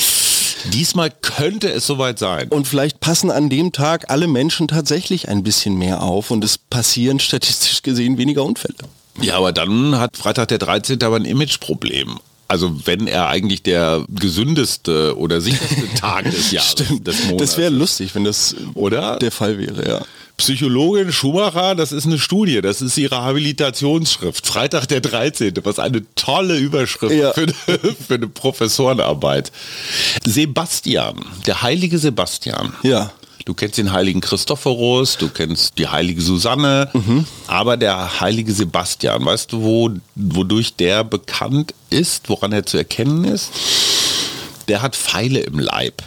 Diesmal 0.72 1.10
könnte 1.10 1.70
es 1.70 1.86
soweit 1.86 2.18
sein. 2.18 2.48
Und 2.48 2.66
vielleicht 2.66 3.00
passen 3.00 3.30
an 3.30 3.48
dem 3.50 3.72
Tag 3.72 4.10
alle 4.10 4.26
Menschen 4.26 4.68
tatsächlich 4.68 5.28
ein 5.28 5.42
bisschen 5.42 5.76
mehr 5.76 6.02
auf 6.02 6.30
und 6.30 6.42
es 6.42 6.58
passieren 6.58 7.20
statistisch 7.20 7.82
gesehen 7.82 8.18
weniger 8.18 8.44
Unfälle. 8.44 8.74
Ja, 9.20 9.36
aber 9.36 9.52
dann 9.52 9.98
hat 9.98 10.16
Freitag 10.16 10.48
der 10.48 10.58
13. 10.58 11.02
aber 11.02 11.16
ein 11.16 11.24
Imageproblem. 11.24 12.18
Also 12.48 12.86
wenn 12.86 13.08
er 13.08 13.28
eigentlich 13.28 13.62
der 13.62 14.04
gesündeste 14.08 15.16
oder 15.18 15.40
sicherste 15.40 15.88
Tag 16.00 16.30
des 16.30 16.52
Jahres 16.52 16.70
Stimmt. 16.72 17.06
des 17.06 17.24
Monats. 17.24 17.42
Das 17.42 17.58
wäre 17.58 17.70
lustig, 17.70 18.14
wenn 18.14 18.24
das 18.24 18.54
oder 18.74 19.16
der 19.18 19.32
Fall 19.32 19.58
wäre, 19.58 19.88
ja. 19.88 20.02
Psychologin 20.36 21.12
Schumacher, 21.12 21.74
das 21.74 21.92
ist 21.92 22.06
eine 22.06 22.18
Studie, 22.18 22.60
das 22.60 22.82
ist 22.82 22.98
ihre 22.98 23.22
Habilitationsschrift, 23.22 24.46
Freitag 24.46 24.86
der 24.86 25.00
13., 25.00 25.54
was 25.62 25.78
eine 25.78 26.02
tolle 26.14 26.58
Überschrift 26.58 27.14
ja. 27.14 27.32
für, 27.32 27.42
eine, 27.42 27.78
für 28.08 28.14
eine 28.14 28.28
Professorenarbeit. 28.28 29.50
Sebastian, 30.24 31.24
der 31.46 31.62
heilige 31.62 31.98
Sebastian. 31.98 32.74
Ja. 32.82 33.12
Du 33.46 33.54
kennst 33.54 33.78
den 33.78 33.92
heiligen 33.92 34.20
Christophorus, 34.20 35.18
du 35.18 35.28
kennst 35.28 35.78
die 35.78 35.86
heilige 35.86 36.20
Susanne, 36.20 36.90
mhm. 36.92 37.26
aber 37.46 37.76
der 37.76 38.20
heilige 38.20 38.52
Sebastian, 38.52 39.24
weißt 39.24 39.52
du, 39.52 39.62
wo, 39.62 39.90
wodurch 40.16 40.74
der 40.74 41.04
bekannt 41.04 41.72
ist, 41.88 42.28
woran 42.28 42.52
er 42.52 42.66
zu 42.66 42.76
erkennen 42.76 43.24
ist? 43.24 43.52
Der 44.66 44.82
hat 44.82 44.96
Pfeile 44.96 45.40
im 45.40 45.60
Leib. 45.60 46.02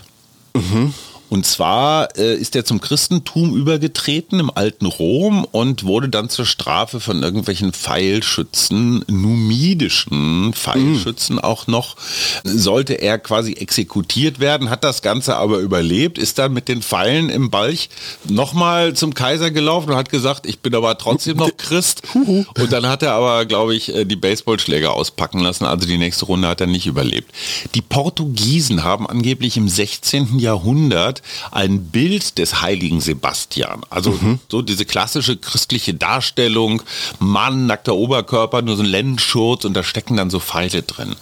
Mhm. 0.54 0.94
Und 1.30 1.46
zwar 1.46 2.18
äh, 2.18 2.36
ist 2.36 2.56
er 2.56 2.66
zum 2.66 2.82
Christentum 2.82 3.56
übergetreten 3.56 4.40
im 4.40 4.52
alten 4.54 4.88
Rom 4.88 5.46
und 5.46 5.84
wurde 5.84 6.10
dann 6.10 6.30
zur 6.30 6.46
Strafe 6.46 7.00
von 7.00 7.22
irgendwelchen 7.22 7.72
Pfeilschützen, 7.72 9.06
numidischen 9.08 10.54
Pfeilschützen 10.54 11.36
mm. 11.38 11.40
auch 11.40 11.68
noch, 11.68 11.98
sollte 12.44 12.96
er 12.96 13.20
quasi 13.20 13.54
exekutiert 13.54 14.40
werden, 14.40 14.70
hat 14.72 14.84
das 14.84 15.02
Ganze 15.02 15.36
aber 15.36 15.60
überlebt, 15.60 16.18
ist 16.18 16.40
dann 16.40 16.54
mit 16.54 16.68
den 16.68 16.82
Pfeilen 16.82 17.30
im 17.30 17.52
Balch 17.52 17.90
nochmal 18.28 18.94
zum 18.94 19.14
Kaiser 19.14 19.52
gelaufen 19.52 19.92
und 19.92 19.96
hat 19.96 20.10
gesagt, 20.10 20.48
ich 20.48 20.60
bin 20.60 20.74
aber 20.74 20.98
trotzdem 20.98 21.38
noch 21.38 21.56
Christ. 21.58 22.02
Und 22.14 22.72
dann 22.72 22.88
hat 22.88 23.04
er 23.04 23.14
aber, 23.14 23.46
glaube 23.46 23.76
ich, 23.76 23.94
äh, 23.94 24.06
die 24.06 24.16
Baseballschläger 24.16 24.94
auspacken 24.94 25.40
lassen, 25.40 25.66
also 25.66 25.86
die 25.88 25.98
nächste 25.98 26.26
Runde 26.26 26.48
hat 26.48 26.62
er 26.62 26.68
nicht 26.68 26.88
überlebt. 26.88 27.32
Die 27.76 27.82
Portugiesen 27.82 28.84
haben 28.84 29.08
angeblich 29.08 29.58
im 29.58 29.70
16. 29.70 30.40
Jahrhundert 30.40 31.19
ein 31.52 31.86
Bild 31.86 32.38
des 32.38 32.62
heiligen 32.62 33.02
Sebastian. 33.02 33.82
Also 33.90 34.12
mhm. 34.12 34.40
so 34.50 34.62
diese 34.62 34.86
klassische 34.86 35.38
christliche 35.38 35.94
Darstellung, 35.94 36.82
Mann, 37.20 37.66
nackter 37.66 37.96
Oberkörper, 37.96 38.62
nur 38.62 38.76
so 38.76 38.84
ein 38.84 38.90
Lendenschurz 38.90 39.66
und 39.66 39.74
da 39.74 39.84
stecken 39.84 40.18
dann 40.18 40.30
so 40.30 40.40
Pfeile 40.40 40.84
drin. 40.84 41.16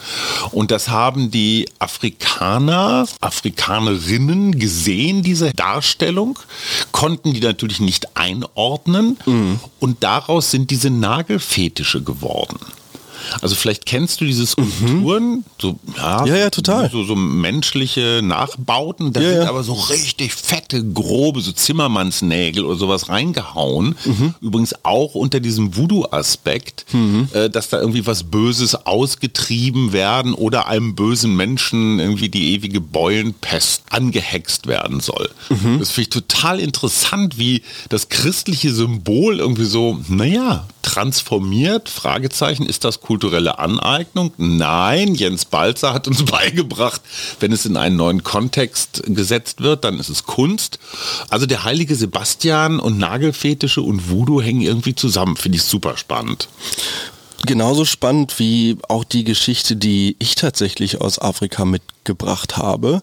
Und 0.52 0.72
das 0.72 0.90
haben 0.90 1.32
die 1.32 1.70
Afrikaner, 1.80 3.08
Afrikanerinnen 3.22 4.60
gesehen, 4.60 5.24
diese 5.24 5.52
Darstellung, 5.54 6.40
konnten 6.92 7.34
die 7.34 7.42
natürlich 7.42 7.80
nicht 7.80 8.18
einordnen 8.18 9.18
mhm. 9.26 9.60
und 9.80 10.04
daraus 10.04 10.52
sind 10.52 10.72
diese 10.72 10.90
Nagelfetische 10.90 12.02
geworden. 12.02 12.60
Also 13.42 13.56
vielleicht 13.56 13.86
kennst 13.86 14.22
du 14.22 14.26
diese 14.26 14.46
Skulpturen, 14.46 15.24
mhm. 15.30 15.44
so, 15.62 15.80
ja, 15.98 16.26
ja, 16.26 16.36
ja, 16.36 16.50
total. 16.50 16.90
So, 16.92 17.04
so 17.04 17.16
menschliche 17.16 18.22
Nachbauten, 18.24 19.14
da 19.14 19.22
ja, 19.22 19.30
sind 19.30 19.44
ja. 19.44 19.50
aber 19.50 19.64
so 19.64 19.74
richtig 19.74 20.34
fette, 20.34 20.84
grobe, 20.84 21.42
so 21.42 21.52
Zimmermannsnägel 21.52 22.66
oder 22.66 22.78
sowas 22.78 23.10
reingehauen. 23.10 23.96
Mhm. 24.06 24.36
Übrigens 24.42 24.76
auch 24.84 25.16
unter 25.16 25.40
diesem 25.40 25.76
Voodoo-Aspekt, 25.76 26.86
Mhm. 26.92 27.30
äh, 27.34 27.50
dass 27.50 27.70
da 27.70 27.80
irgendwie 27.80 28.06
was 28.06 28.24
Böses 28.24 28.76
ausgetrieben 28.86 29.94
werden 29.94 30.34
oder 30.34 30.68
einem 30.68 30.96
bösen 30.96 31.36
Menschen 31.36 32.00
irgendwie 32.00 32.30
die 32.30 32.54
ewige 32.54 32.82
Beulenpest 32.82 33.84
angehext 33.90 34.68
werden 34.68 35.00
soll. 35.00 35.30
Mhm. 35.50 35.80
Das 35.80 35.92
finde 35.92 36.02
ich 36.02 36.10
total 36.10 36.60
interessant, 36.60 37.38
wie 37.38 37.62
das 37.90 38.10
christliche 38.10 38.74
Symbol 38.74 39.40
irgendwie 39.40 39.66
so, 39.66 40.00
naja, 40.08 40.66
transformiert, 40.88 41.90
Fragezeichen, 41.90 42.66
ist 42.66 42.86
das 42.86 43.02
kulturelle 43.02 43.60
Aneignung? 43.60 44.32
Nein, 44.38 45.16
Jens 45.16 45.44
Balzer 45.44 45.94
hat 45.94 46.08
uns 46.08 46.24
beigebracht, 46.32 47.02
wenn 47.42 47.52
es 47.52 47.66
in 47.66 47.76
einen 47.76 47.98
neuen 47.98 48.24
Kontext 48.24 49.04
gesetzt 49.06 49.60
wird, 49.62 49.84
dann 49.84 50.00
ist 50.00 50.08
es 50.08 50.24
Kunst. 50.24 50.80
Also 51.30 51.46
der 51.46 51.66
heilige 51.66 51.94
Sebastian 51.94 52.80
und 52.80 52.98
Nagelfetische 52.98 53.82
und 53.82 54.10
Voodoo 54.10 54.42
hängen 54.42 54.62
irgendwie 54.62 54.96
zusammen, 54.96 55.36
finde 55.36 55.58
ich 55.58 55.64
super 55.64 55.98
spannend. 55.98 56.48
Genauso 57.48 57.86
spannend 57.86 58.40
wie 58.40 58.78
auch 58.90 59.06
die 59.06 59.24
Geschichte, 59.24 59.78
die 59.78 60.18
ich 60.20 60.36
tatsächlich 60.36 61.00
aus 61.00 61.18
Afrika 61.18 61.64
mitgebracht 61.64 62.58
habe. 62.58 63.02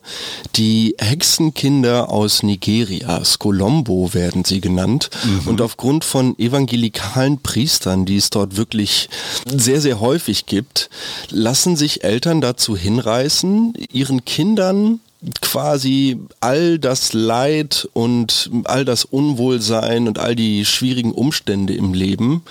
Die 0.56 0.94
Hexenkinder 0.98 2.10
aus 2.10 2.42
Nigeria, 2.42 3.24
Skolombo 3.24 4.12
werden 4.12 4.44
sie 4.44 4.60
genannt. 4.60 5.08
Und 5.46 5.62
aufgrund 5.62 6.04
von 6.04 6.38
evangelikalen 6.38 7.40
Priestern, 7.40 8.04
die 8.04 8.18
es 8.18 8.28
dort 8.28 8.56
wirklich 8.56 9.08
sehr, 9.46 9.80
sehr 9.80 10.00
häufig 10.00 10.44
gibt, 10.44 10.90
lassen 11.30 11.76
sich 11.76 12.04
Eltern 12.04 12.42
dazu 12.42 12.76
hinreißen, 12.76 13.74
ihren 13.90 14.26
Kindern 14.26 15.00
quasi 15.40 16.18
all 16.40 16.78
das 16.78 17.12
Leid 17.12 17.88
und 17.92 18.50
all 18.64 18.84
das 18.84 19.04
Unwohlsein 19.04 20.08
und 20.08 20.18
all 20.18 20.34
die 20.34 20.64
schwierigen 20.64 21.12
Umstände 21.12 21.74
im 21.74 21.94
Leben, 21.94 22.42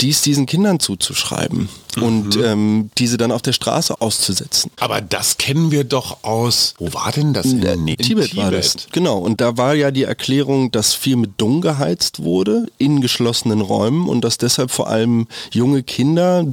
dies 0.00 0.22
diesen 0.22 0.46
Kindern 0.46 0.80
zuzuschreiben 0.80 1.68
und 1.96 2.36
ähm, 2.36 2.90
diese 2.98 3.16
dann 3.16 3.32
auf 3.32 3.42
der 3.42 3.52
Straße 3.52 4.00
auszusetzen. 4.00 4.70
Aber 4.80 5.00
das 5.00 5.38
kennen 5.38 5.70
wir 5.70 5.84
doch 5.84 6.22
aus, 6.22 6.74
wo 6.78 6.92
war 6.94 7.12
denn 7.12 7.32
das? 7.32 7.46
In, 7.46 7.62
in, 7.62 7.88
in 7.88 7.96
Tibet, 7.96 8.36
war 8.36 8.50
das. 8.50 8.86
Genau, 8.92 9.18
und 9.18 9.40
da 9.40 9.56
war 9.56 9.74
ja 9.74 9.90
die 9.90 10.04
Erklärung, 10.04 10.70
dass 10.70 10.94
viel 10.94 11.16
mit 11.16 11.32
Dung 11.40 11.60
geheizt 11.60 12.22
wurde 12.22 12.66
in 12.78 13.00
geschlossenen 13.00 13.60
Räumen 13.60 14.08
und 14.08 14.22
dass 14.22 14.38
deshalb 14.38 14.70
vor 14.70 14.88
allem 14.88 15.26
junge 15.52 15.82
Kinder 15.82 16.46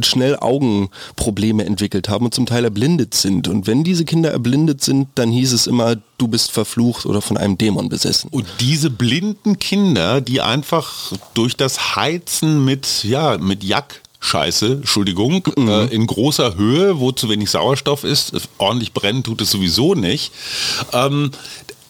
schnell 0.00 0.36
Augenprobleme 0.36 1.64
entwickelt 1.64 2.08
haben 2.08 2.26
und 2.26 2.34
zum 2.34 2.46
Teil 2.46 2.64
erblindet 2.64 3.14
sind. 3.14 3.48
Und 3.48 3.66
wenn 3.66 3.84
diese 3.84 4.04
Kinder 4.04 4.30
erblindet 4.30 4.82
sind, 4.82 5.08
dann 5.14 5.30
hieß 5.30 5.52
es 5.52 5.66
immer, 5.66 5.96
du 6.18 6.28
bist 6.28 6.50
verflucht 6.50 7.06
oder 7.06 7.22
von 7.22 7.36
einem 7.36 7.56
Dämon 7.56 7.88
besessen. 7.88 8.28
Und 8.30 8.46
diese 8.60 8.90
blinden 8.90 9.58
Kinder, 9.58 10.20
die 10.20 10.40
einfach 10.40 11.12
durch 11.34 11.56
das 11.56 11.96
Heizen 11.96 12.64
mit, 12.64 13.04
ja, 13.04 13.38
mit 13.38 13.64
Jack 13.64 14.02
Scheiße, 14.20 14.72
Entschuldigung, 14.72 15.44
äh, 15.56 15.86
in 15.94 16.06
großer 16.06 16.56
Höhe, 16.56 16.98
wo 16.98 17.12
zu 17.12 17.28
wenig 17.28 17.50
Sauerstoff 17.50 18.04
ist, 18.04 18.32
ordentlich 18.58 18.92
brennen 18.92 19.22
tut 19.22 19.40
es 19.40 19.50
sowieso 19.50 19.94
nicht. 19.94 20.32
Ähm, 20.92 21.30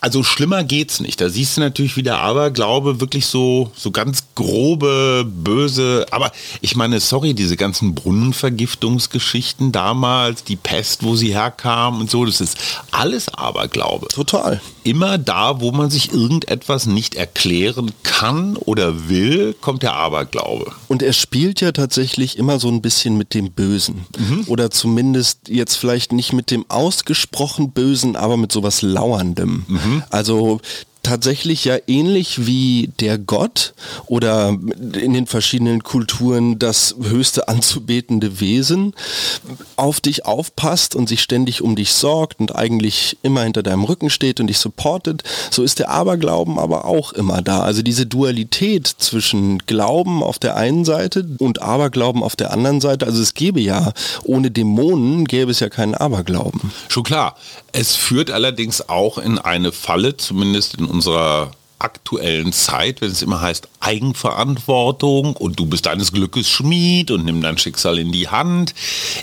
also 0.01 0.23
schlimmer 0.23 0.63
geht's 0.63 1.01
nicht. 1.01 1.21
Da 1.21 1.29
siehst 1.29 1.57
du 1.57 1.61
natürlich 1.61 1.97
wieder 1.97 2.19
Aberglaube, 2.21 3.01
wirklich 3.01 3.27
so, 3.27 3.73
so 3.75 3.91
ganz 3.91 4.25
grobe, 4.39 5.27
böse. 5.27 6.07
Aber 6.13 6.31
ich 6.61 6.77
meine, 6.77 7.01
sorry, 7.01 7.35
diese 7.35 7.57
ganzen 7.57 7.97
Brunnenvergiftungsgeschichten 7.97 9.73
damals, 9.73 10.45
die 10.45 10.55
Pest, 10.55 11.03
wo 11.03 11.17
sie 11.17 11.35
herkam 11.35 12.01
und 12.01 12.09
so, 12.09 12.25
das 12.25 12.41
ist 12.41 12.57
alles 12.93 13.29
Aberglaube 13.35 14.07
Total. 14.09 14.61
immer 14.85 15.19
da, 15.19 15.61
wo 15.61 15.73
man 15.73 15.91
sich 15.91 16.13
irgendetwas 16.13 16.87
nicht 16.87 17.17
erklären 17.17 17.91
kann 18.05 18.57
oder 18.57 19.09
will, 19.09 19.57
kommt 19.61 19.83
der 19.83 19.95
Aberglaube. 19.95 20.71
Und 20.87 21.03
er 21.03 21.13
spielt 21.15 21.61
ja 21.61 21.73
tatsächlich 21.73 22.39
immer 22.39 22.61
so 22.61 22.69
ein 22.69 22.81
bisschen 22.81 23.19
mit 23.19 23.35
dem 23.35 23.51
Bösen. 23.51 24.07
Oder 24.47 24.71
zumindest 24.71 25.49
jetzt 25.49 25.75
vielleicht 25.75 26.13
nicht 26.13 26.33
mit 26.33 26.53
dem 26.53 26.65
ausgesprochen 26.69 27.73
Bösen, 27.73 28.15
aber 28.15 28.37
mit 28.37 28.53
sowas 28.53 28.83
Lauerndem. 28.83 29.65
Also 30.11 30.61
tatsächlich 31.03 31.65
ja 31.65 31.77
ähnlich 31.87 32.47
wie 32.47 32.91
der 33.01 33.19
Gott 33.19 33.75
oder 34.07 34.49
in 34.49 35.13
den 35.13 35.27
verschiedenen 35.27 35.83
Kulturen 35.83 36.59
das 36.59 36.95
höchste 37.01 37.49
anzubetende 37.49 38.41
Wesen 38.41 38.95
auf 39.77 40.01
dich 40.01 40.27
aufpasst 40.27 40.95
und 40.95 41.09
sich 41.09 41.23
ständig 41.23 41.63
um 41.63 41.77
dich 41.77 41.93
sorgt 41.93 42.41
und 42.41 42.55
eigentlich 42.55 43.19
immer 43.23 43.43
hinter 43.43 43.63
deinem 43.63 43.85
Rücken 43.85 44.11
steht 44.11 44.41
und 44.41 44.49
dich 44.49 44.59
supportet, 44.59 45.23
so 45.51 45.63
ist 45.63 45.79
der 45.79 45.91
Aberglauben 45.91 46.59
aber 46.59 46.85
auch 46.85 47.13
immer 47.13 47.43
da. 47.43 47.61
Also 47.61 47.83
diese 47.83 48.07
Dualität 48.07 48.87
zwischen 48.87 49.59
Glauben 49.61 50.23
auf 50.23 50.39
der 50.39 50.57
einen 50.57 50.85
Seite 50.85 51.29
und 51.39 51.63
Aberglauben 51.63 52.23
auf 52.23 52.37
der 52.37 52.53
anderen 52.53 52.81
Seite, 52.81 53.07
also 53.07 53.23
es 53.23 53.35
gäbe 53.35 53.61
ja 53.61 53.93
ohne 54.25 54.51
Dämonen 54.51 55.27
gäbe 55.27 55.51
es 55.51 55.61
ja 55.61 55.69
keinen 55.69 55.95
Aberglauben. 55.95 56.73
Schon 56.89 57.05
klar. 57.05 57.37
Es 57.73 57.97
führt 57.97 58.31
allerdings 58.31 58.89
auch 58.89 59.19
in 59.19 59.39
eine 59.39 59.73
Falle, 59.73 60.17
zumindest 60.17 60.75
in 60.75 60.88
unserer 60.89 61.53
aktuellen 61.79 62.53
Zeit, 62.53 63.01
wenn 63.01 63.11
es 63.11 63.23
immer 63.23 63.41
heißt 63.41 63.69
Eigenverantwortung 63.81 65.37
und 65.37 65.59
du 65.59 65.67
bist 65.67 65.87
deines 65.87 66.13
Glückes 66.13 66.49
Schmied 66.49 67.11
und 67.11 67.25
nimm 67.25 67.41
dein 67.41 67.59
Schicksal 67.59 67.99
in 67.99 68.11
die 68.11 68.29
Hand. 68.29 68.75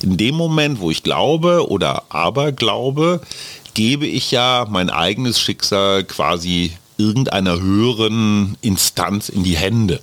In 0.02 0.18
dem 0.18 0.36
Moment, 0.36 0.80
wo 0.80 0.90
ich 0.90 1.04
glaube 1.04 1.70
oder 1.70 2.04
aber 2.10 2.52
glaube, 2.52 3.22
gebe 3.74 4.08
ich 4.08 4.32
ja 4.32 4.66
mein 4.70 4.90
eigenes 4.90 5.40
Schicksal 5.40 6.06
quasi 6.06 6.72
irgendeiner 6.98 7.60
höheren 7.60 8.58
Instanz 8.62 9.30
in 9.30 9.44
die 9.44 9.58
Hände. 9.58 10.02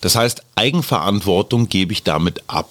Das 0.00 0.16
heißt, 0.16 0.42
Eigenverantwortung 0.54 1.68
gebe 1.68 1.92
ich 1.92 2.02
damit 2.02 2.42
ab. 2.46 2.70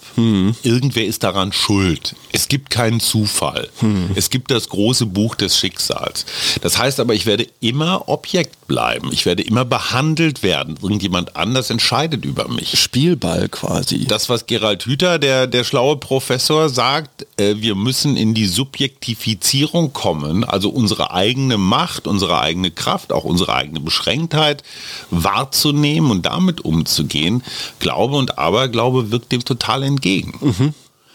Irgendwer 0.64 1.06
ist 1.06 1.24
daran 1.24 1.52
schuld. 1.52 2.16
Es 2.32 2.48
gibt 2.48 2.70
keinen 2.70 3.00
Zufall. 3.00 3.70
Es 4.16 4.30
gibt 4.30 4.52
das 4.52 4.70
große 4.70 5.08
Buch 5.08 5.36
des 5.36 5.58
Schicksals. 5.58 6.26
Das 6.62 6.78
heißt 6.78 7.00
aber, 7.00 7.14
ich 7.14 7.26
werde 7.26 7.48
immer 7.62 8.08
Objekt 8.08 8.68
bleiben. 8.68 9.10
Ich 9.12 9.26
werde 9.26 9.42
immer 9.44 9.66
behandelt 9.66 10.44
werden. 10.44 10.78
Irgendjemand 10.82 11.36
anders 11.36 11.70
entscheidet 11.70 12.26
über 12.26 12.48
mich. 12.48 12.80
Spielball 12.80 13.50
quasi. 13.50 14.06
Das, 14.06 14.30
was 14.30 14.46
Gerald 14.46 14.86
Hüther, 14.86 15.18
der, 15.18 15.48
der 15.48 15.64
schlaue 15.64 15.98
Professor, 15.98 16.70
sagt, 16.70 17.26
äh, 17.38 17.56
wir 17.58 17.76
müssen 17.76 18.16
in 18.16 18.34
die 18.34 18.46
Subjektifizierung 18.46 19.94
kommen, 19.94 20.44
also 20.44 20.70
unsere 20.70 21.12
eigene 21.12 21.58
Macht, 21.58 22.08
unsere 22.08 22.40
eigene 22.40 22.70
Kraft, 22.70 23.12
auch 23.12 23.24
unsere 23.24 23.39
eigene 23.48 23.80
Beschränktheit 23.80 24.64
wahrzunehmen 25.12 26.12
und 26.12 26.26
damit 26.26 26.66
umzugehen. 26.66 27.44
Glaube 27.80 28.18
und 28.18 28.38
Aberglaube 28.38 29.12
wirkt 29.12 29.32
dem 29.32 29.46
total 29.46 29.84
entgegen. 29.84 30.74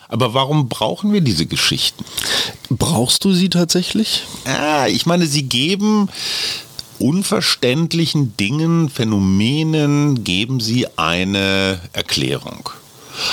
Aber 0.08 0.34
warum 0.34 0.68
brauchen 0.68 1.12
wir 1.12 1.20
diese 1.20 1.46
Geschichten? 1.46 2.04
Brauchst 2.70 3.24
du 3.24 3.32
sie 3.32 3.48
tatsächlich? 3.48 4.22
Ah, 4.44 4.87
ich 4.87 5.06
meine, 5.06 5.26
sie 5.26 5.42
geben 5.44 6.08
unverständlichen 6.98 8.37
Dingen, 8.37 8.88
Phänomenen, 8.88 10.22
geben 10.24 10.60
sie 10.60 10.87
eine 10.96 11.80
Erklärung. 11.92 12.70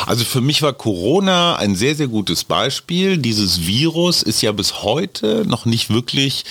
Also 0.05 0.25
für 0.25 0.41
mich 0.41 0.61
war 0.61 0.73
Corona 0.73 1.55
ein 1.55 1.75
sehr, 1.75 1.95
sehr 1.95 2.07
gutes 2.07 2.43
Beispiel. 2.43 3.17
Dieses 3.17 3.65
Virus 3.65 4.23
ist 4.23 4.41
ja 4.41 4.51
bis 4.51 4.83
heute 4.83 5.43
noch 5.47 5.65
nicht 5.65 5.89
wirklich 5.89 6.45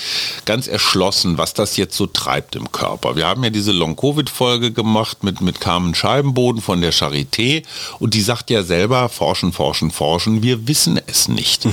ganz 0.45 0.67
erschlossen, 0.67 1.39
was 1.39 1.55
das 1.55 1.77
jetzt 1.77 1.97
so 1.97 2.07
treibt 2.07 2.57
im 2.57 2.73
Körper. 2.73 3.17
Wir 3.17 3.27
haben 3.27 3.45
ja 3.45 3.51
diese 3.51 3.73
Long-Covid-Folge 3.73 4.73
gemacht 4.73 5.25
mit, 5.25 5.41
mit 5.41 5.61
Carmen 5.61 5.95
Scheibenboden 5.95 6.61
von 6.63 6.81
der 6.81 6.93
Charité 6.93 7.63
und 7.99 8.15
die 8.15 8.23
sagt 8.23 8.51
ja 8.51 8.63
selber, 8.63 9.09
forschen, 9.09 9.53
forschen, 9.53 9.91
forschen, 9.91 10.43
wir 10.43 10.67
wissen 10.69 11.01
es 11.07 11.29
nicht. 11.29 11.67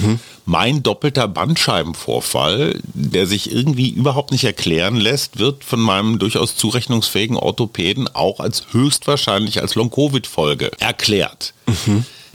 Mein 0.50 0.82
doppelter 0.82 1.28
Bandscheibenvorfall, 1.28 2.80
der 2.94 3.28
sich 3.28 3.52
irgendwie 3.52 3.90
überhaupt 3.90 4.32
nicht 4.32 4.46
erklären 4.46 4.96
lässt, 4.96 5.40
wird 5.40 5.66
von 5.66 5.82
meinem 5.82 6.20
durchaus 6.20 6.56
zurechnungsfähigen 6.56 7.36
Orthopäden 7.36 8.08
auch 8.08 8.40
als 8.40 8.68
höchstwahrscheinlich 8.72 9.62
als 9.62 9.76
Long-Covid-Folge 9.76 10.72
erklärt. 10.80 11.54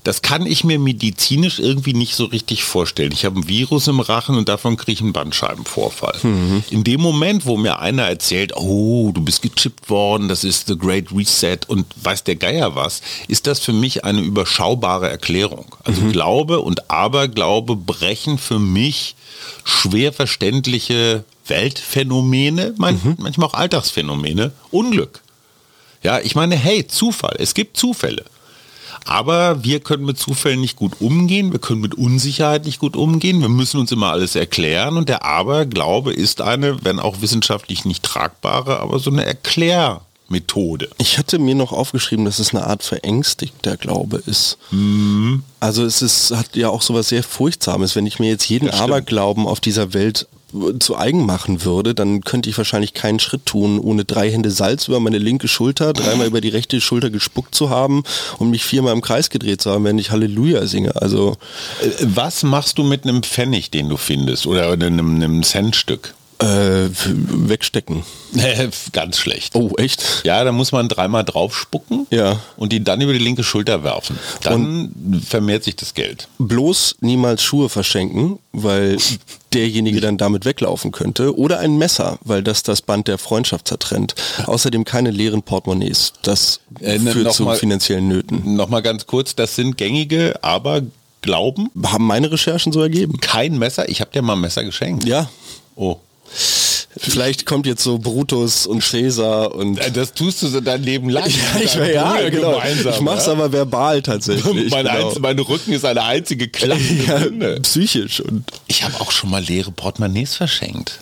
Das 0.04 0.20
kann 0.20 0.46
ich 0.46 0.64
mir 0.64 0.78
medizinisch 0.80 1.60
irgendwie 1.60 1.94
nicht 1.94 2.16
so 2.16 2.24
richtig 2.24 2.64
vorstellen. 2.64 3.12
Ich 3.12 3.24
habe 3.24 3.38
ein 3.38 3.48
Virus 3.48 3.86
im 3.86 4.00
Rachen 4.00 4.36
und 4.36 4.48
davon 4.48 4.76
kriege 4.76 4.92
ich 4.92 5.00
einen 5.00 5.12
Bandscheibenvorfall. 5.12 6.18
In 6.70 6.82
dem 6.82 7.00
Moment, 7.00 7.46
wo 7.46 7.56
mir 7.56 7.78
einer 7.78 8.02
erzählt, 8.02 8.56
oh, 8.56 9.12
du 9.12 9.20
bist 9.20 9.42
gechippt 9.42 9.88
worden, 9.90 10.28
das 10.28 10.42
ist 10.42 10.66
the 10.66 10.76
great 10.76 11.12
reset 11.14 11.58
und 11.68 11.86
weiß 12.02 12.24
der 12.24 12.36
Geier 12.36 12.74
was, 12.74 13.00
ist 13.28 13.46
das 13.46 13.60
für 13.60 13.72
mich 13.72 14.04
eine 14.04 14.20
überschaubare 14.22 15.08
Erklärung. 15.08 15.76
Also 15.84 16.02
Glaube 16.10 16.60
und 16.60 16.90
Aberglaube 16.90 17.76
brechen 17.76 18.38
für 18.38 18.58
mich 18.58 19.14
schwer 19.64 20.12
verständliche 20.12 21.24
Weltphänomene, 21.46 22.74
mein, 22.76 23.00
manchmal 23.18 23.48
auch 23.48 23.54
Alltagsphänomene, 23.54 24.52
Unglück. 24.70 25.20
Ja, 26.02 26.18
ich 26.18 26.34
meine, 26.34 26.56
hey, 26.56 26.86
Zufall, 26.86 27.36
es 27.38 27.54
gibt 27.54 27.76
Zufälle. 27.76 28.24
Aber 29.04 29.64
wir 29.64 29.80
können 29.80 30.04
mit 30.04 30.18
Zufällen 30.18 30.60
nicht 30.60 30.76
gut 30.76 31.00
umgehen, 31.00 31.52
wir 31.52 31.58
können 31.58 31.80
mit 31.80 31.94
Unsicherheit 31.94 32.64
nicht 32.64 32.78
gut 32.78 32.96
umgehen, 32.96 33.40
wir 33.40 33.48
müssen 33.48 33.80
uns 33.80 33.92
immer 33.92 34.12
alles 34.12 34.34
erklären 34.34 34.96
und 34.96 35.08
der 35.08 35.24
Aberglaube 35.24 36.12
ist 36.12 36.40
eine, 36.40 36.84
wenn 36.84 36.98
auch 37.00 37.20
wissenschaftlich 37.20 37.84
nicht 37.84 38.02
tragbare, 38.02 38.80
aber 38.80 38.98
so 38.98 39.10
eine 39.10 39.24
Erklär- 39.24 40.02
Methode. 40.32 40.88
Ich 40.98 41.18
hatte 41.18 41.38
mir 41.38 41.54
noch 41.54 41.72
aufgeschrieben, 41.72 42.24
dass 42.24 42.38
es 42.40 42.54
eine 42.54 42.66
Art 42.66 42.82
verängstigter 42.82 43.76
Glaube 43.76 44.22
ist. 44.26 44.56
Mhm. 44.70 45.44
Also 45.60 45.84
es 45.84 46.02
ist, 46.02 46.32
hat 46.32 46.56
ja 46.56 46.70
auch 46.70 46.82
sowas 46.82 47.10
sehr 47.10 47.22
Furchtsames. 47.22 47.94
Wenn 47.94 48.06
ich 48.06 48.18
mir 48.18 48.30
jetzt 48.30 48.48
jeden 48.48 48.70
Aberglauben 48.70 49.46
auf 49.46 49.60
dieser 49.60 49.92
Welt 49.92 50.26
zu 50.80 50.96
eigen 50.96 51.24
machen 51.26 51.64
würde, 51.64 51.94
dann 51.94 52.20
könnte 52.20 52.50
ich 52.50 52.58
wahrscheinlich 52.58 52.94
keinen 52.94 53.18
Schritt 53.20 53.46
tun, 53.46 53.78
ohne 53.78 54.04
drei 54.04 54.30
Hände 54.30 54.50
Salz 54.50 54.88
über 54.88 55.00
meine 55.00 55.18
linke 55.18 55.48
Schulter, 55.48 55.92
dreimal 55.92 56.26
über 56.26 56.40
die 56.40 56.48
rechte 56.48 56.80
Schulter 56.80 57.10
gespuckt 57.10 57.54
zu 57.54 57.70
haben 57.70 58.02
und 58.38 58.50
mich 58.50 58.64
viermal 58.64 58.92
im 58.92 59.00
Kreis 59.00 59.30
gedreht 59.30 59.62
zu 59.62 59.70
haben, 59.70 59.84
wenn 59.84 59.98
ich 59.98 60.10
Halleluja 60.10 60.66
singe. 60.66 60.96
Also 60.96 61.36
Äh, 61.80 61.90
Was 62.02 62.42
machst 62.42 62.78
du 62.78 62.84
mit 62.84 63.04
einem 63.04 63.22
Pfennig, 63.22 63.70
den 63.70 63.88
du 63.88 63.96
findest 63.96 64.46
oder 64.46 64.70
einem, 64.70 65.16
einem 65.16 65.42
Centstück? 65.42 66.14
Äh, 66.42 66.90
wegstecken. 67.48 68.02
Ganz 68.92 69.18
schlecht. 69.18 69.55
Oh, 69.55 69.70
echt? 69.76 70.22
Ja, 70.24 70.42
da 70.44 70.52
muss 70.52 70.72
man 70.72 70.88
dreimal 70.88 71.24
drauf 71.24 71.57
spucken 71.57 72.07
Ja. 72.11 72.40
und 72.57 72.72
die 72.72 72.83
dann 72.83 73.00
über 73.00 73.12
die 73.12 73.18
linke 73.18 73.44
Schulter 73.44 73.85
werfen. 73.85 74.18
Dann 74.42 75.22
vermehrt 75.26 75.64
sich 75.64 75.76
das 75.76 75.94
Geld. 75.94 76.28
bloß 76.38 76.96
niemals 77.00 77.42
Schuhe 77.42 77.68
verschenken, 77.68 78.38
weil 78.52 78.96
derjenige 79.52 80.00
dann 80.00 80.16
damit 80.18 80.44
weglaufen 80.44 80.92
könnte. 80.92 81.37
Oder 81.38 81.59
ein 81.61 81.76
Messer, 81.78 82.18
weil 82.24 82.42
das 82.42 82.62
das 82.62 82.83
Band 82.83 83.09
der 83.09 83.18
Freundschaft 83.18 83.68
zertrennt. 83.68 84.14
Außerdem 84.46 84.85
keine 84.85 85.11
leeren 85.11 85.42
Portemonnaies. 85.42 86.14
Das 86.22 86.61
Äh, 86.81 86.98
ne, 86.98 87.12
führt 87.12 87.33
zu 87.35 87.44
mal- 87.44 87.57
finanziellen 87.57 88.09
Nöten. 88.09 88.57
Nochmal 88.57 88.83
ganz 88.83 89.07
kurz, 89.07 89.35
das 89.35 89.55
sind 89.57 89.76
gängige, 89.76 90.42
aber 90.42 90.83
Glauben. 91.24 91.70
Haben 91.85 92.07
meine 92.09 92.33
Recherchen 92.33 92.72
so 92.72 92.81
ergeben? 92.83 93.20
Kein 93.20 93.57
Messer. 93.57 93.88
Ich 93.88 94.00
habe 94.00 94.11
dir 94.11 94.22
mal 94.22 94.33
ein 94.33 94.40
Messer 94.40 94.64
geschenkt. 94.64 95.05
Ja. 95.05 95.31
Oh. 95.76 95.98
Vielleicht 96.94 97.46
kommt 97.46 97.66
jetzt 97.66 97.82
so 97.82 97.98
Brutus 97.98 98.66
und 98.66 98.82
Cäsar 98.82 99.54
und... 99.54 99.80
Das 99.94 100.12
tust 100.12 100.42
du 100.42 100.48
so 100.48 100.61
dein 100.61 100.82
Leben 100.82 101.08
lang. 101.08 101.26
ich, 101.26 101.37
Mit 101.54 101.74
deinem 101.74 101.94
ja, 101.94 102.12
Bruder 102.12 102.30
genau. 102.30 102.62
ich 102.90 103.00
mach's 103.00 103.26
ja? 103.26 103.32
aber 103.32 103.50
verbal 103.50 104.02
tatsächlich. 104.02 104.70
mein, 104.70 104.85
genau. 104.85 105.11
einz- 105.11 105.18
mein 105.18 105.38
Rücken 105.38 105.72
ist 105.72 105.85
eine 105.87 106.02
einzige 106.02 106.48
klappende 106.48 107.54
ja, 107.54 107.61
psychisch 107.61 108.20
und 108.20 108.44
Ich 108.66 108.85
habe 108.85 109.00
auch 109.00 109.11
schon 109.11 109.30
mal 109.30 109.42
leere 109.42 109.72
Portemonnaies 109.72 110.35
verschenkt. 110.35 110.98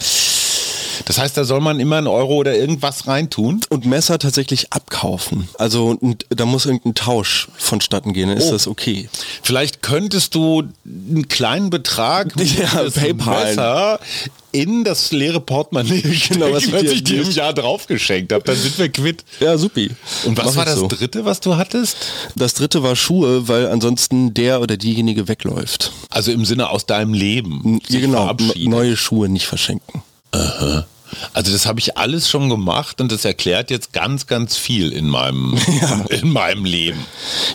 Das 1.07 1.19
heißt, 1.19 1.37
da 1.37 1.45
soll 1.45 1.61
man 1.61 1.81
immer 1.81 1.97
einen 1.99 2.07
Euro 2.07 2.35
oder 2.35 2.55
irgendwas 2.57 3.07
reintun. 3.07 3.61
und 3.71 3.87
Messer 3.87 4.19
tatsächlich 4.19 4.73
abkaufen. 4.73 5.49
Also 5.59 5.99
da 6.29 6.47
muss 6.47 6.67
irgendein 6.67 6.95
Tausch 6.95 7.49
vonstatten 7.59 8.13
gehen, 8.13 8.29
dann 8.29 8.39
ist 8.39 8.49
Oh. 8.49 8.53
das 8.53 8.67
okay. 8.69 9.09
Vielleicht 9.43 9.83
könntest 9.83 10.35
du 10.35 10.65
einen 10.85 11.29
kleinen 11.29 11.71
Betrag 11.71 12.37
mit 12.37 12.59
Ja, 12.59 12.85
PayPal. 12.93 13.45
Messer 13.47 14.01
in 14.53 14.83
das 14.83 15.13
leere 15.13 15.41
Portemonnaie 15.41 16.03
Genau, 16.29 16.53
was 16.53 16.73
was 16.73 16.81
dir- 16.81 16.93
ich 16.93 17.05
dir 17.05 17.23
im 17.23 17.31
Jahr 17.31 17.53
drauf 17.55 17.87
geschenkt 17.87 18.33
habe. 18.33 18.43
Dann 18.45 18.57
sind 18.57 18.77
wir 18.79 18.89
quitt. 18.89 19.25
Ja, 19.39 19.57
supi. 19.57 19.91
Und 20.25 20.37
was 20.39 20.47
Mach 20.47 20.57
war 20.57 20.65
das 20.65 20.75
so. 20.81 20.89
dritte, 20.89 21.25
was 21.25 21.39
du 21.41 21.57
hattest? 21.57 21.97
Das 22.35 22.55
dritte 22.55 22.83
war 22.83 22.97
Schuhe, 22.97 23.47
weil 23.47 23.69
ansonsten 23.69 24.35
der 24.35 24.61
oder 24.61 24.77
diejenige 24.77 25.29
wegläuft. 25.29 25.93
Also 26.11 26.33
im 26.33 26.45
Sinne 26.45 26.71
aus 26.71 26.85
deinem 26.87 27.15
Leben. 27.15 27.81
Ja, 27.89 28.01
genau, 28.01 28.37
neue 28.57 28.97
Schuhe 28.97 29.29
nicht 29.29 29.47
verschenken. 29.47 30.03
Uh 30.33 30.51
huh. 30.59 30.83
Also 31.33 31.53
das 31.53 31.67
habe 31.67 31.81
ich 31.81 31.97
alles 31.97 32.29
schon 32.29 32.49
gemacht 32.49 33.01
und 33.01 33.11
das 33.13 33.25
erklärt 33.25 33.71
jetzt 33.71 33.93
ganz, 33.93 34.27
ganz 34.27 34.57
viel 34.57 34.93
in 34.93 35.09
meinem, 35.09 35.57
in 36.09 36.31
meinem 36.33 36.65
Leben. 36.65 37.05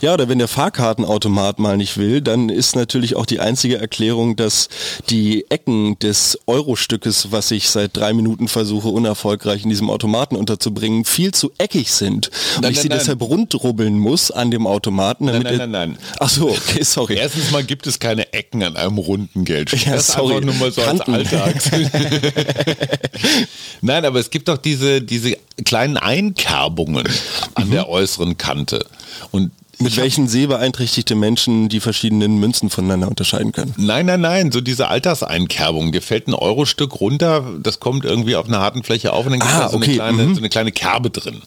Ja, 0.01 0.13
oder 0.13 0.27
wenn 0.29 0.39
der 0.39 0.47
Fahrkartenautomat 0.47 1.59
mal 1.59 1.77
nicht 1.77 1.97
will, 1.97 2.21
dann 2.21 2.49
ist 2.49 2.75
natürlich 2.75 3.15
auch 3.15 3.25
die 3.25 3.39
einzige 3.39 3.77
Erklärung, 3.77 4.35
dass 4.35 4.69
die 5.09 5.45
Ecken 5.49 5.97
des 5.99 6.39
Eurostückes, 6.47 7.31
was 7.31 7.51
ich 7.51 7.69
seit 7.69 7.95
drei 7.97 8.13
Minuten 8.13 8.47
versuche, 8.47 8.87
unerfolgreich 8.89 9.63
in 9.63 9.69
diesem 9.69 9.89
Automaten 9.89 10.35
unterzubringen, 10.35 11.05
viel 11.05 11.31
zu 11.33 11.51
eckig 11.57 11.91
sind. 11.91 12.29
Und 12.55 12.61
Nein, 12.63 12.71
ich 12.71 12.77
nein, 12.77 12.83
sie 12.83 12.89
nein. 12.89 12.99
deshalb 12.99 13.21
rundrubbeln 13.21 13.97
muss 13.97 14.31
an 14.31 14.51
dem 14.51 14.67
Automaten. 14.67 15.27
Damit 15.27 15.43
nein, 15.43 15.57
der- 15.57 15.67
nein, 15.67 15.89
nein. 15.91 15.97
Ach 16.19 16.29
so, 16.29 16.49
okay, 16.49 16.83
sorry. 16.83 17.15
Erstens 17.15 17.51
mal 17.51 17.63
gibt 17.63 17.87
es 17.87 17.99
keine 17.99 18.33
Ecken 18.33 18.63
an 18.63 18.75
einem 18.75 18.97
runden 18.97 19.45
Geldstück. 19.45 19.85
Ja, 19.85 19.93
das 19.95 20.09
ist 20.09 20.15
sorry. 20.15 20.35
einfach 20.35 20.45
nur 20.45 20.55
mal 20.55 20.71
so 20.71 20.81
als 20.81 20.99
Kanten. 20.99 21.13
Alltags. 21.13 21.69
Nein, 23.81 24.05
aber 24.05 24.19
es 24.19 24.29
gibt 24.29 24.47
doch 24.47 24.57
diese, 24.57 25.01
diese 25.01 25.37
kleinen 25.63 25.97
Einkerbungen 25.97 27.07
an 27.55 27.71
der 27.71 27.89
äußeren 27.89 28.37
Kante. 28.37 28.85
Und 29.31 29.51
Mit 29.79 29.97
welchen 29.97 30.27
sehbeeinträchtigte 30.27 31.15
Menschen 31.15 31.69
die 31.69 31.79
verschiedenen 31.79 32.39
Münzen 32.39 32.69
voneinander 32.69 33.07
unterscheiden 33.07 33.51
können. 33.51 33.73
Nein, 33.77 34.05
nein, 34.05 34.21
nein, 34.21 34.51
so 34.51 34.61
diese 34.61 34.87
Alterseinkerbung. 34.87 35.91
Dir 35.91 36.01
fällt 36.01 36.27
ein 36.27 36.33
Eurostück 36.33 36.99
runter, 36.99 37.43
das 37.61 37.79
kommt 37.79 38.05
irgendwie 38.05 38.35
auf 38.35 38.47
einer 38.47 38.59
harten 38.59 38.83
Fläche 38.83 39.13
auf 39.13 39.25
und 39.25 39.31
dann 39.33 39.39
gibt 39.39 39.53
Ah, 39.53 39.59
da 39.61 39.69
so, 39.69 39.77
okay, 39.77 39.99
eine 39.99 40.13
kleine, 40.13 40.23
mhm. 40.29 40.35
so 40.35 40.41
eine 40.41 40.49
kleine 40.49 40.71
Kerbe 40.71 41.09
drin. 41.09 41.41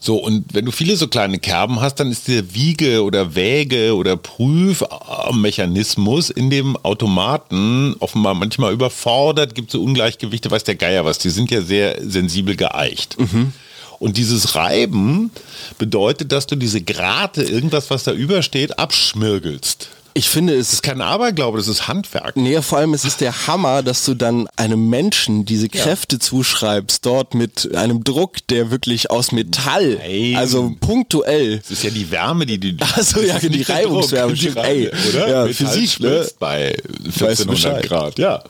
So, 0.00 0.16
und 0.16 0.54
wenn 0.54 0.64
du 0.64 0.72
viele 0.72 0.96
so 0.96 1.08
kleine 1.08 1.38
Kerben 1.38 1.80
hast, 1.80 1.96
dann 1.96 2.10
ist 2.10 2.28
der 2.28 2.54
Wiege- 2.54 3.02
oder 3.02 3.34
Wäge- 3.34 3.94
oder 3.94 4.16
Prüfmechanismus 4.16 6.30
in 6.30 6.50
dem 6.50 6.76
Automaten 6.76 7.94
offenbar 7.98 8.34
manchmal 8.34 8.72
überfordert, 8.72 9.54
gibt 9.54 9.70
so 9.70 9.82
Ungleichgewichte, 9.82 10.50
weiß 10.50 10.64
der 10.64 10.76
Geier 10.76 11.04
was, 11.04 11.18
die 11.18 11.30
sind 11.30 11.50
ja 11.50 11.60
sehr 11.62 11.98
sensibel 12.06 12.56
geeicht. 12.56 13.16
Und 13.98 14.16
dieses 14.16 14.54
Reiben 14.54 15.30
bedeutet, 15.78 16.30
dass 16.32 16.46
du 16.46 16.56
diese 16.56 16.80
Grate, 16.80 17.42
irgendwas, 17.42 17.90
was 17.90 18.04
da 18.04 18.12
übersteht, 18.12 18.78
abschmirgelst. 18.78 19.88
Ich 20.14 20.28
finde 20.28 20.56
Das 20.56 20.68
es 20.68 20.72
ist 20.72 20.82
kein 20.82 21.00
Aberglaube, 21.00 21.58
das 21.58 21.68
ist 21.68 21.86
Handwerk. 21.88 22.36
Nee, 22.36 22.60
vor 22.62 22.78
allem 22.78 22.94
es 22.94 23.04
ist 23.04 23.20
der 23.20 23.46
Hammer, 23.46 23.82
dass 23.82 24.04
du 24.04 24.14
dann 24.14 24.48
einem 24.56 24.88
Menschen 24.88 25.44
diese 25.44 25.68
Kräfte 25.68 26.18
zuschreibst, 26.18 27.06
dort 27.06 27.34
mit 27.34 27.74
einem 27.74 28.02
Druck, 28.04 28.46
der 28.48 28.70
wirklich 28.70 29.10
aus 29.10 29.32
Metall, 29.32 29.96
Nein. 29.96 30.36
also 30.36 30.74
punktuell. 30.80 31.58
Das 31.58 31.70
ist 31.70 31.84
ja 31.84 31.90
die 31.90 32.10
Wärme, 32.10 32.46
die 32.46 32.58
die. 32.58 32.76
Ach 32.80 33.00
so, 33.02 33.20
ja, 33.20 33.38
Das 33.38 33.48
die 33.50 33.62
Reibungswärme, 33.62 34.32
Druck, 34.32 34.40
die 34.40 34.48
Reibung, 34.48 34.98
ey. 34.98 35.08
oder? 35.10 35.28
Ja, 35.28 35.44
Metall 35.44 35.54
Physik, 35.54 36.00
ne? 36.00 36.26
bei 36.38 36.76
Weißt 37.04 37.20
du 37.20 37.24
1400 37.24 37.46
Bescheid. 37.50 37.82
Grad. 37.88 38.18
Ja, 38.18 38.42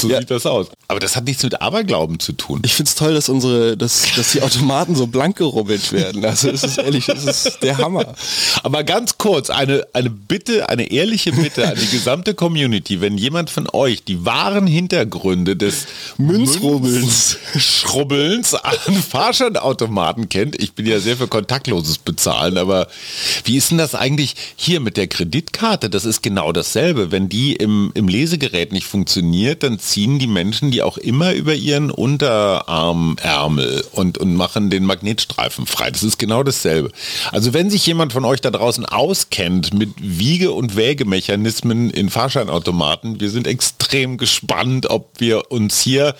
so 0.00 0.08
Ja. 0.08 0.20
sieht 0.20 0.30
das 0.30 0.46
aus. 0.46 0.66
Aber 0.88 1.00
das 1.00 1.16
hat 1.16 1.24
nichts 1.24 1.42
mit 1.42 1.60
Aberglauben 1.60 2.20
zu 2.20 2.32
tun. 2.32 2.62
Ich 2.64 2.74
find's 2.74 2.94
toll, 2.94 3.14
dass 3.14 3.28
unsere, 3.28 3.76
dass, 3.76 4.04
dass 4.16 4.32
die 4.32 4.42
Automaten 4.42 4.94
so 4.94 5.06
blank 5.06 5.36
gerubbelt 5.36 5.92
werden. 5.92 6.24
Also 6.24 6.48
es 6.50 6.62
ist 6.64 6.78
ehrlich, 6.78 7.08
es 7.08 7.24
ist 7.24 7.58
der 7.62 7.78
Hammer. 7.78 8.14
Aber 8.62 8.84
ganz 8.84 9.18
kurz, 9.18 9.50
eine, 9.50 9.86
eine 9.92 10.10
Bitte, 10.10 10.68
eine 10.68 10.85
ehrliche 10.90 11.32
Bitte 11.32 11.68
an 11.68 11.76
die 11.80 11.88
gesamte 11.88 12.34
Community, 12.34 13.00
wenn 13.00 13.18
jemand 13.18 13.50
von 13.50 13.68
euch 13.72 14.04
die 14.04 14.24
wahren 14.24 14.66
Hintergründe 14.66 15.56
des 15.56 15.86
Münzrubbelns. 16.16 17.38
Schrubbelns 17.56 18.54
an 18.54 18.94
Fahrscheinautomaten 18.94 20.28
kennt, 20.28 20.60
ich 20.60 20.72
bin 20.72 20.86
ja 20.86 21.00
sehr 21.00 21.16
für 21.16 21.28
kontaktloses 21.28 21.98
Bezahlen, 21.98 22.58
aber 22.58 22.88
wie 23.44 23.56
ist 23.56 23.70
denn 23.70 23.78
das 23.78 23.94
eigentlich 23.94 24.34
hier 24.56 24.80
mit 24.80 24.96
der 24.96 25.06
Kreditkarte? 25.06 25.90
Das 25.90 26.04
ist 26.04 26.22
genau 26.22 26.52
dasselbe. 26.52 27.10
Wenn 27.10 27.28
die 27.28 27.54
im, 27.56 27.90
im 27.94 28.08
Lesegerät 28.08 28.72
nicht 28.72 28.86
funktioniert, 28.86 29.62
dann 29.62 29.78
ziehen 29.78 30.18
die 30.18 30.26
Menschen 30.26 30.70
die 30.70 30.82
auch 30.82 30.98
immer 30.98 31.32
über 31.32 31.54
ihren 31.54 31.90
Unterarmärmel 31.90 33.84
und, 33.92 34.18
und 34.18 34.34
machen 34.34 34.70
den 34.70 34.84
Magnetstreifen 34.84 35.66
frei. 35.66 35.90
Das 35.90 36.02
ist 36.02 36.18
genau 36.18 36.42
dasselbe. 36.42 36.90
Also 37.32 37.52
wenn 37.54 37.70
sich 37.70 37.86
jemand 37.86 38.12
von 38.12 38.24
euch 38.24 38.40
da 38.40 38.50
draußen 38.50 38.84
auskennt 38.86 39.74
mit 39.74 39.90
Wiege- 39.98 40.52
und 40.52 40.75
Wägemechanismen 40.76 41.90
in 41.90 42.10
Fahrscheinautomaten, 42.10 43.20
wir 43.20 43.30
sind 43.30 43.46
extrem 43.46 44.18
gespannt, 44.18 44.88
ob 44.90 45.10
wir 45.18 45.50
uns 45.50 45.80
hier 45.80 46.14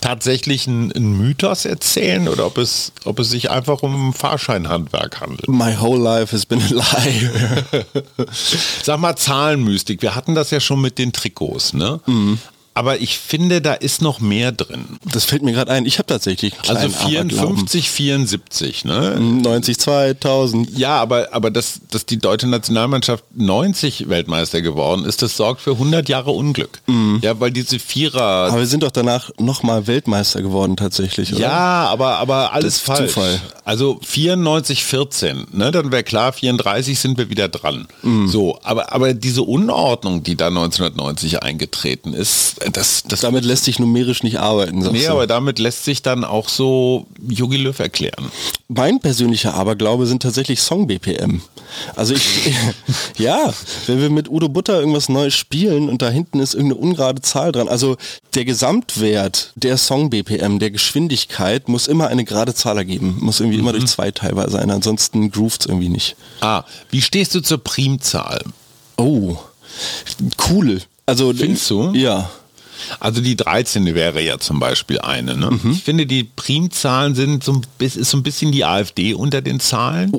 tatsächlich 0.00 0.66
einen, 0.66 0.92
einen 0.92 1.18
Mythos 1.18 1.64
erzählen 1.64 2.28
oder 2.28 2.46
ob 2.46 2.58
es, 2.58 2.92
ob 3.04 3.18
es 3.18 3.30
sich 3.30 3.50
einfach 3.50 3.82
um 3.82 4.12
Fahrscheinhandwerk 4.12 5.20
handelt. 5.20 5.48
My 5.48 5.76
whole 5.78 6.02
life 6.02 6.32
has 6.32 6.46
been 6.46 6.62
a 6.62 6.68
lie. 6.68 7.30
Sag 8.82 9.00
mal 9.00 9.16
Zahlenmystik, 9.16 10.02
wir 10.02 10.14
hatten 10.14 10.34
das 10.34 10.50
ja 10.50 10.60
schon 10.60 10.80
mit 10.80 10.98
den 10.98 11.12
Trikots, 11.12 11.72
ne? 11.74 12.00
Aber 12.78 13.00
ich 13.00 13.18
finde, 13.18 13.60
da 13.60 13.74
ist 13.74 14.02
noch 14.02 14.20
mehr 14.20 14.52
drin. 14.52 14.84
Das 15.12 15.24
fällt 15.24 15.42
mir 15.42 15.50
gerade 15.52 15.72
ein. 15.72 15.84
Ich 15.84 15.98
habe 15.98 16.06
tatsächlich 16.06 16.54
Also 16.60 16.74
kleinen 16.74 16.94
Aberglauben. 16.94 17.66
54, 17.66 17.90
74, 17.90 18.84
ne? 18.84 19.18
90, 19.18 19.78
2000. 19.80 20.78
Ja, 20.78 21.00
aber, 21.00 21.30
aber 21.32 21.50
dass, 21.50 21.80
dass 21.90 22.06
die 22.06 22.18
deutsche 22.18 22.46
Nationalmannschaft 22.46 23.24
90 23.34 24.08
Weltmeister 24.08 24.62
geworden 24.62 25.04
ist, 25.04 25.22
das 25.22 25.36
sorgt 25.36 25.60
für 25.60 25.72
100 25.72 26.08
Jahre 26.08 26.30
Unglück. 26.30 26.80
Ja, 27.20 27.40
weil 27.40 27.50
diese 27.50 27.80
Vierer... 27.80 28.22
Aber 28.22 28.58
wir 28.60 28.66
sind 28.66 28.84
doch 28.84 28.92
danach 28.92 29.30
nochmal 29.40 29.88
Weltmeister 29.88 30.40
geworden 30.40 30.76
tatsächlich, 30.76 31.32
oder? 31.32 31.40
Ja, 31.40 31.88
aber, 31.88 32.18
aber 32.18 32.52
alles 32.52 32.78
falsch. 32.78 33.14
Zufall. 33.14 33.40
Also 33.64 33.98
94, 34.04 34.84
14, 34.84 35.48
ne, 35.50 35.72
dann 35.72 35.90
wäre 35.90 36.04
klar, 36.04 36.32
34 36.32 36.96
sind 36.96 37.18
wir 37.18 37.28
wieder 37.28 37.48
dran. 37.48 37.88
Mhm. 38.02 38.28
So, 38.28 38.60
aber, 38.62 38.92
aber 38.92 39.14
diese 39.14 39.42
Unordnung, 39.42 40.22
die 40.22 40.36
da 40.36 40.46
1990 40.46 41.42
eingetreten 41.42 42.14
ist, 42.14 42.67
das, 42.72 43.02
das 43.06 43.20
Damit 43.20 43.44
lässt 43.44 43.64
sich 43.64 43.78
numerisch 43.78 44.22
nicht 44.22 44.38
arbeiten. 44.38 44.82
sagst 44.82 44.92
Nee, 44.92 45.06
du. 45.06 45.12
aber 45.12 45.26
damit 45.26 45.58
lässt 45.58 45.84
sich 45.84 46.02
dann 46.02 46.24
auch 46.24 46.48
so 46.48 47.06
Jogi 47.28 47.56
Löw 47.56 47.78
erklären. 47.78 48.30
Mein 48.68 49.00
persönlicher 49.00 49.54
Aberglaube 49.54 50.06
sind 50.06 50.22
tatsächlich 50.22 50.60
Song-BPM. 50.60 51.40
Also 51.96 52.14
ich, 52.14 52.52
ja, 53.18 53.52
wenn 53.86 54.00
wir 54.00 54.10
mit 54.10 54.28
Udo 54.30 54.48
Butter 54.48 54.78
irgendwas 54.80 55.08
Neues 55.08 55.34
spielen 55.34 55.88
und 55.88 56.02
da 56.02 56.10
hinten 56.10 56.40
ist 56.40 56.54
irgendeine 56.54 56.80
ungerade 56.80 57.22
Zahl 57.22 57.52
dran. 57.52 57.68
Also 57.68 57.96
der 58.34 58.44
Gesamtwert 58.44 59.52
der 59.56 59.76
Song-BPM, 59.76 60.58
der 60.58 60.70
Geschwindigkeit, 60.70 61.68
muss 61.68 61.86
immer 61.86 62.08
eine 62.08 62.24
gerade 62.24 62.54
Zahl 62.54 62.76
ergeben. 62.78 63.18
Muss 63.20 63.40
irgendwie 63.40 63.58
immer 63.58 63.72
durch 63.72 63.86
zwei 63.86 64.10
teilweise 64.10 64.50
sein, 64.52 64.70
ansonsten 64.70 65.30
groovt 65.30 65.62
es 65.62 65.66
irgendwie 65.66 65.88
nicht. 65.88 66.16
Ah, 66.40 66.64
wie 66.90 67.02
stehst 67.02 67.34
du 67.34 67.40
zur 67.40 67.58
Primzahl? 67.58 68.42
Oh, 68.96 69.36
cool. 70.50 70.82
Also 71.06 71.32
Findest 71.32 71.70
du? 71.70 71.92
Ja. 71.94 72.30
Also 73.00 73.20
die 73.20 73.36
13 73.36 73.94
wäre 73.94 74.22
ja 74.22 74.38
zum 74.38 74.60
Beispiel 74.60 75.00
eine. 75.00 75.36
Ne? 75.36 75.50
Mhm. 75.50 75.72
Ich 75.72 75.82
finde, 75.82 76.06
die 76.06 76.24
Primzahlen 76.24 77.14
sind 77.14 77.44
so 77.44 77.52
ein 77.52 77.62
bisschen, 77.78 78.02
ist 78.02 78.10
so 78.10 78.16
ein 78.16 78.22
bisschen 78.22 78.52
die 78.52 78.64
AfD 78.64 79.14
unter 79.14 79.42
den 79.42 79.60
Zahlen. 79.60 80.12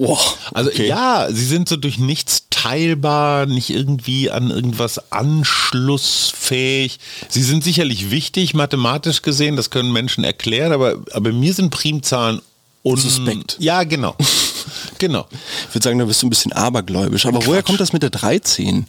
Also 0.53 0.69
okay. 0.69 0.87
ja, 0.87 1.27
sie 1.29 1.45
sind 1.45 1.69
so 1.69 1.75
durch 1.75 1.97
nichts 1.97 2.45
teilbar, 2.49 3.45
nicht 3.45 3.69
irgendwie 3.69 4.31
an 4.31 4.49
irgendwas 4.49 5.11
anschlussfähig. 5.11 6.99
Sie 7.29 7.43
sind 7.43 7.63
sicherlich 7.63 8.11
wichtig, 8.11 8.53
mathematisch 8.53 9.21
gesehen, 9.21 9.55
das 9.55 9.69
können 9.69 9.91
Menschen 9.91 10.23
erklären, 10.23 10.71
aber, 10.71 10.95
aber 11.13 11.31
mir 11.31 11.53
sind 11.53 11.69
Primzahlen 11.69 12.41
un 12.83 12.97
Suspekt. 12.97 13.57
Ja, 13.59 13.83
genau. 13.83 14.15
genau. 14.97 15.27
Ich 15.67 15.75
würde 15.75 15.83
sagen, 15.83 15.99
da 15.99 16.05
bist 16.05 16.21
du 16.21 16.27
ein 16.27 16.29
bisschen 16.29 16.53
abergläubisch. 16.53 17.25
Aber 17.25 17.45
woher 17.45 17.61
Quatsch. 17.61 17.67
kommt 17.67 17.79
das 17.79 17.93
mit 17.93 18.03
der 18.03 18.09
13? 18.09 18.87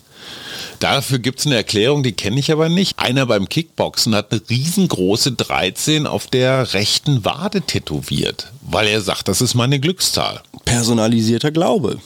Dafür 0.80 1.18
gibt 1.18 1.40
es 1.40 1.46
eine 1.46 1.56
Erklärung, 1.56 2.02
die 2.02 2.12
kenne 2.12 2.40
ich 2.40 2.50
aber 2.50 2.70
nicht. 2.70 2.98
Einer 2.98 3.26
beim 3.26 3.48
Kickboxen 3.48 4.14
hat 4.14 4.32
eine 4.32 4.40
riesengroße 4.48 5.32
13 5.32 6.06
auf 6.06 6.26
der 6.26 6.72
rechten 6.72 7.24
Wade 7.24 7.60
tätowiert, 7.60 8.50
weil 8.62 8.88
er 8.88 9.02
sagt, 9.02 9.28
das 9.28 9.42
ist 9.42 9.54
meine 9.54 9.78
Glückszahl. 9.78 10.40
Personalisierter 10.64 11.50
Glaube. 11.50 11.98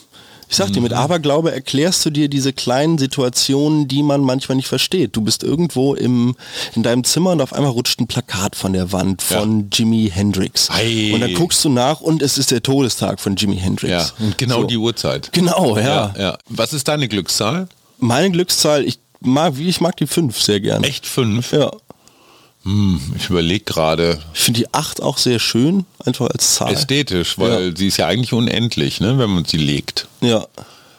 Ich 0.47 0.57
sag 0.57 0.71
dir, 0.73 0.81
mit 0.81 0.93
Aberglaube 0.93 1.51
erklärst 1.51 2.05
du 2.05 2.11
dir 2.11 2.27
diese 2.29 2.53
kleinen 2.53 2.97
Situationen, 2.97 3.87
die 3.87 4.03
man 4.03 4.21
manchmal 4.21 4.57
nicht 4.57 4.67
versteht. 4.67 5.15
Du 5.15 5.21
bist 5.21 5.41
irgendwo 5.41 5.95
im, 5.95 6.35
in 6.75 6.83
deinem 6.83 7.03
Zimmer 7.03 7.31
und 7.31 7.41
auf 7.41 7.51
einmal 7.53 7.71
rutscht 7.71 7.99
ein 7.99 8.07
Plakat 8.07 8.55
von 8.55 8.73
der 8.73 8.91
Wand 8.91 9.23
von 9.23 9.69
Jimi 9.71 10.11
Hendrix. 10.13 10.69
Ei. 10.69 11.11
Und 11.13 11.21
dann 11.21 11.33
guckst 11.33 11.63
du 11.65 11.69
nach 11.69 12.01
und 12.01 12.21
es 12.21 12.37
ist 12.37 12.51
der 12.51 12.61
Todestag 12.61 13.19
von 13.19 13.35
Jimi 13.35 13.57
Hendrix. 13.57 13.91
Ja, 13.91 14.25
und 14.25 14.37
genau 14.37 14.61
So. 14.61 14.67
die 14.67 14.77
Uhrzeit. 14.77 15.31
Genau, 15.31 15.77
ja. 15.77 16.13
ja. 16.17 16.37
Was 16.47 16.73
ist 16.73 16.87
deine 16.87 17.07
Glückszahl? 17.07 17.67
Meine 18.05 18.29
Glückszahl, 18.31 18.85
ich 18.85 18.99
mag, 19.19 19.57
wie 19.57 19.67
ich 19.67 19.81
mag 19.81 19.97
die 19.97 20.05
5 20.05 20.39
sehr 20.39 20.59
gern. 20.59 20.83
Echt 20.83 21.07
fünf? 21.07 21.51
Ja. 21.51 21.71
Ich 23.15 23.29
überlege 23.29 23.63
gerade. 23.63 24.19
Ich 24.33 24.41
finde 24.41 24.61
die 24.61 24.73
8 24.73 25.01
auch 25.01 25.17
sehr 25.17 25.39
schön, 25.39 25.85
einfach 26.03 26.29
als 26.29 26.55
Zahl. 26.55 26.73
Ästhetisch, 26.73 27.37
weil 27.37 27.75
sie 27.77 27.87
ist 27.87 27.97
ja 27.97 28.07
eigentlich 28.07 28.33
unendlich, 28.33 29.01
ne, 29.01 29.17
wenn 29.17 29.29
man 29.29 29.45
sie 29.45 29.57
legt. 29.57 30.07
Ja. 30.21 30.45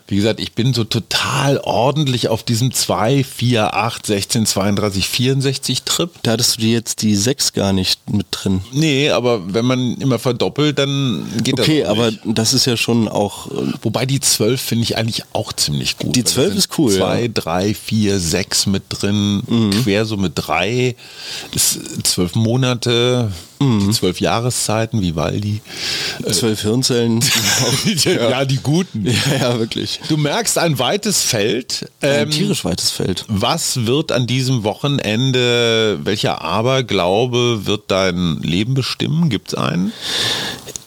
Wie 0.08 0.16
gesagt, 0.16 0.38
ich 0.40 0.52
bin 0.52 0.72
so 0.72 0.84
total 0.84 1.58
ordentlich 1.58 2.28
auf 2.28 2.42
diesem 2.44 2.72
2, 2.72 3.24
4, 3.24 3.74
8, 3.74 4.06
16, 4.06 4.46
32, 4.46 5.08
64 5.08 5.82
Trip. 5.82 6.10
Da 6.22 6.32
hattest 6.32 6.56
du 6.56 6.60
dir 6.60 6.70
jetzt 6.70 7.02
die 7.02 7.16
6 7.16 7.52
gar 7.52 7.72
nicht 7.72 8.08
mit 8.10 8.26
drin. 8.30 8.60
Nee, 8.72 9.10
aber 9.10 9.52
wenn 9.52 9.64
man 9.64 9.96
immer 9.96 10.18
verdoppelt, 10.18 10.78
dann 10.78 11.26
geht 11.42 11.58
Okay, 11.58 11.80
das 11.80 11.88
auch 11.88 11.92
aber 11.92 12.12
das 12.24 12.54
ist 12.54 12.66
ja 12.66 12.76
schon 12.76 13.08
auch. 13.08 13.50
äh, 13.50 13.72
Wobei 13.82 14.06
die 14.06 14.20
12 14.20 14.60
finde 14.60 14.84
ich 14.84 14.96
eigentlich 14.96 15.24
auch 15.32 15.52
ziemlich 15.52 15.96
gut. 15.98 16.14
Die 16.14 16.20
Weil 16.20 16.24
da 16.24 16.30
12 16.30 16.48
sind 16.48 16.58
ist 16.58 16.78
cool, 16.78 16.92
Zwei, 16.92 17.22
ja. 17.22 17.28
Mhm. 17.28 17.34
drei, 17.34 17.74
vier, 17.74 18.20
sechs 18.20 18.66
mit 18.66 18.84
drin, 18.90 19.42
Quersumme 19.82 20.30
drei, 20.30 20.94
das 21.52 21.74
ist 21.76 22.06
zwölf 22.06 22.34
Monate, 22.34 23.32
Mhm. 23.58 23.80
die 23.86 23.90
zwölf 23.92 24.20
Jahreszeiten, 24.20 25.00
Vivaldi. 25.00 25.60
Zwölf 26.30 26.60
Hirnzellen. 26.62 27.20
ja. 28.04 28.44
die 28.44 28.58
guten. 28.62 29.06
ja, 29.06 29.36
ja, 29.40 29.58
wirklich. 29.58 30.00
Du 30.08 30.16
merkst 30.16 30.58
ein 30.58 30.78
weites 30.78 31.22
Feld. 31.22 31.90
Ein 32.00 32.24
Ähm, 32.24 32.30
tierisch 32.30 32.64
weites 32.64 32.90
Feld. 32.90 33.24
was 33.28 33.86
wird 33.86 34.12
an 34.12 34.26
diesem 34.26 34.62
Wochenende, 34.64 35.98
welcher 36.04 36.42
Aberglaube 36.42 37.66
wird 37.66 37.84
dein 37.90 38.38
Leben 38.42 38.74
bestimmen? 38.74 39.28
Gibt 39.30 39.48
es 39.48 39.54
einen? 39.54 39.92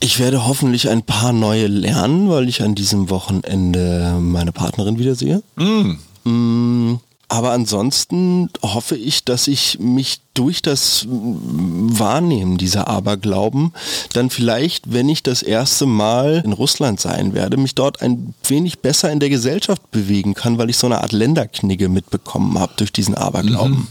Ich 0.01 0.19
werde 0.19 0.47
hoffentlich 0.47 0.89
ein 0.89 1.03
paar 1.03 1.33
neue 1.33 1.67
lernen, 1.67 2.29
weil 2.29 2.47
ich 2.47 2.61
an 2.61 2.73
diesem 2.75 3.09
Wochenende 3.09 4.15
meine 4.19 4.51
Partnerin 4.51 4.97
wiedersehe. 4.97 5.41
Mm, 5.57 6.95
Aber 7.29 7.51
ansonsten 7.51 8.49
hoffe 8.63 8.97
ich, 8.97 9.23
dass 9.23 9.47
ich 9.47 9.77
mich 9.79 10.21
durch 10.33 10.63
das 10.63 11.05
Wahrnehmen 11.07 12.57
dieser 12.57 12.87
Aberglauben 12.87 13.71
dann 14.13 14.31
vielleicht, 14.31 14.91
wenn 14.91 15.07
ich 15.09 15.21
das 15.21 15.43
erste 15.43 15.85
Mal 15.85 16.41
in 16.43 16.53
Russland 16.53 16.99
sein 16.99 17.35
werde, 17.35 17.57
mich 17.57 17.75
dort 17.75 18.01
ein 18.01 18.33
wenig 18.47 18.79
besser 18.79 19.11
in 19.11 19.19
der 19.19 19.29
Gesellschaft 19.29 19.91
bewegen 19.91 20.33
kann, 20.33 20.57
weil 20.57 20.71
ich 20.71 20.77
so 20.77 20.87
eine 20.87 21.01
Art 21.01 21.11
Länderknigge 21.11 21.87
mitbekommen 21.87 22.57
habe 22.57 22.73
durch 22.77 22.91
diesen 22.91 23.13
Aberglauben. 23.13 23.87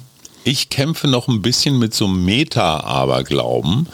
Ich 0.51 0.71
kämpfe 0.71 1.09
noch 1.09 1.29
ein 1.29 1.43
bisschen 1.43 1.79
mit 1.79 1.93
so 1.93 2.07
einem 2.07 2.25
Meta-Aberglauben, 2.25 3.87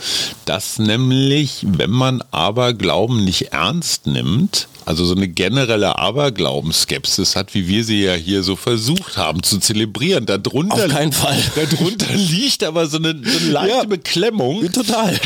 dass 0.44 0.78
nämlich, 0.78 1.66
wenn 1.66 1.90
man 1.90 2.22
Aberglauben 2.30 3.24
nicht 3.24 3.52
ernst 3.52 4.06
nimmt, 4.06 4.68
also 4.84 5.04
so 5.04 5.16
eine 5.16 5.26
generelle 5.26 5.98
Aberglaubensskepsis 5.98 7.34
hat, 7.34 7.54
wie 7.54 7.66
wir 7.66 7.82
sie 7.82 8.04
ja 8.04 8.14
hier 8.14 8.44
so 8.44 8.54
versucht 8.54 9.16
haben 9.16 9.42
zu 9.42 9.58
zelebrieren, 9.58 10.26
darunter, 10.26 10.84
Auf 10.84 10.88
keinen 10.92 11.10
Fall. 11.10 11.36
darunter 11.56 12.06
liegt 12.14 12.62
aber 12.62 12.86
so 12.86 12.98
eine, 12.98 13.20
so 13.24 13.38
eine 13.38 13.50
leichte 13.50 13.76
Ja. 13.76 13.82
Beklemmung. 13.84 14.70
Total. 14.70 15.18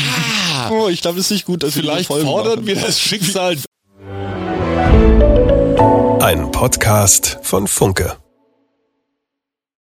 Oh, 0.71 0.87
ich 0.89 1.01
glaube, 1.01 1.19
es 1.19 1.25
ist 1.25 1.31
nicht 1.31 1.45
gut, 1.45 1.61
dass 1.61 1.75
wir 1.75 1.83
Vielleicht 1.83 2.07
Folgen 2.07 2.25
fordern 2.25 2.55
machen. 2.55 2.67
wir 2.67 2.75
das 2.75 2.99
Schicksal 2.99 3.55
Ein 6.21 6.51
Podcast 6.51 7.37
von 7.43 7.67
Funke. 7.67 8.17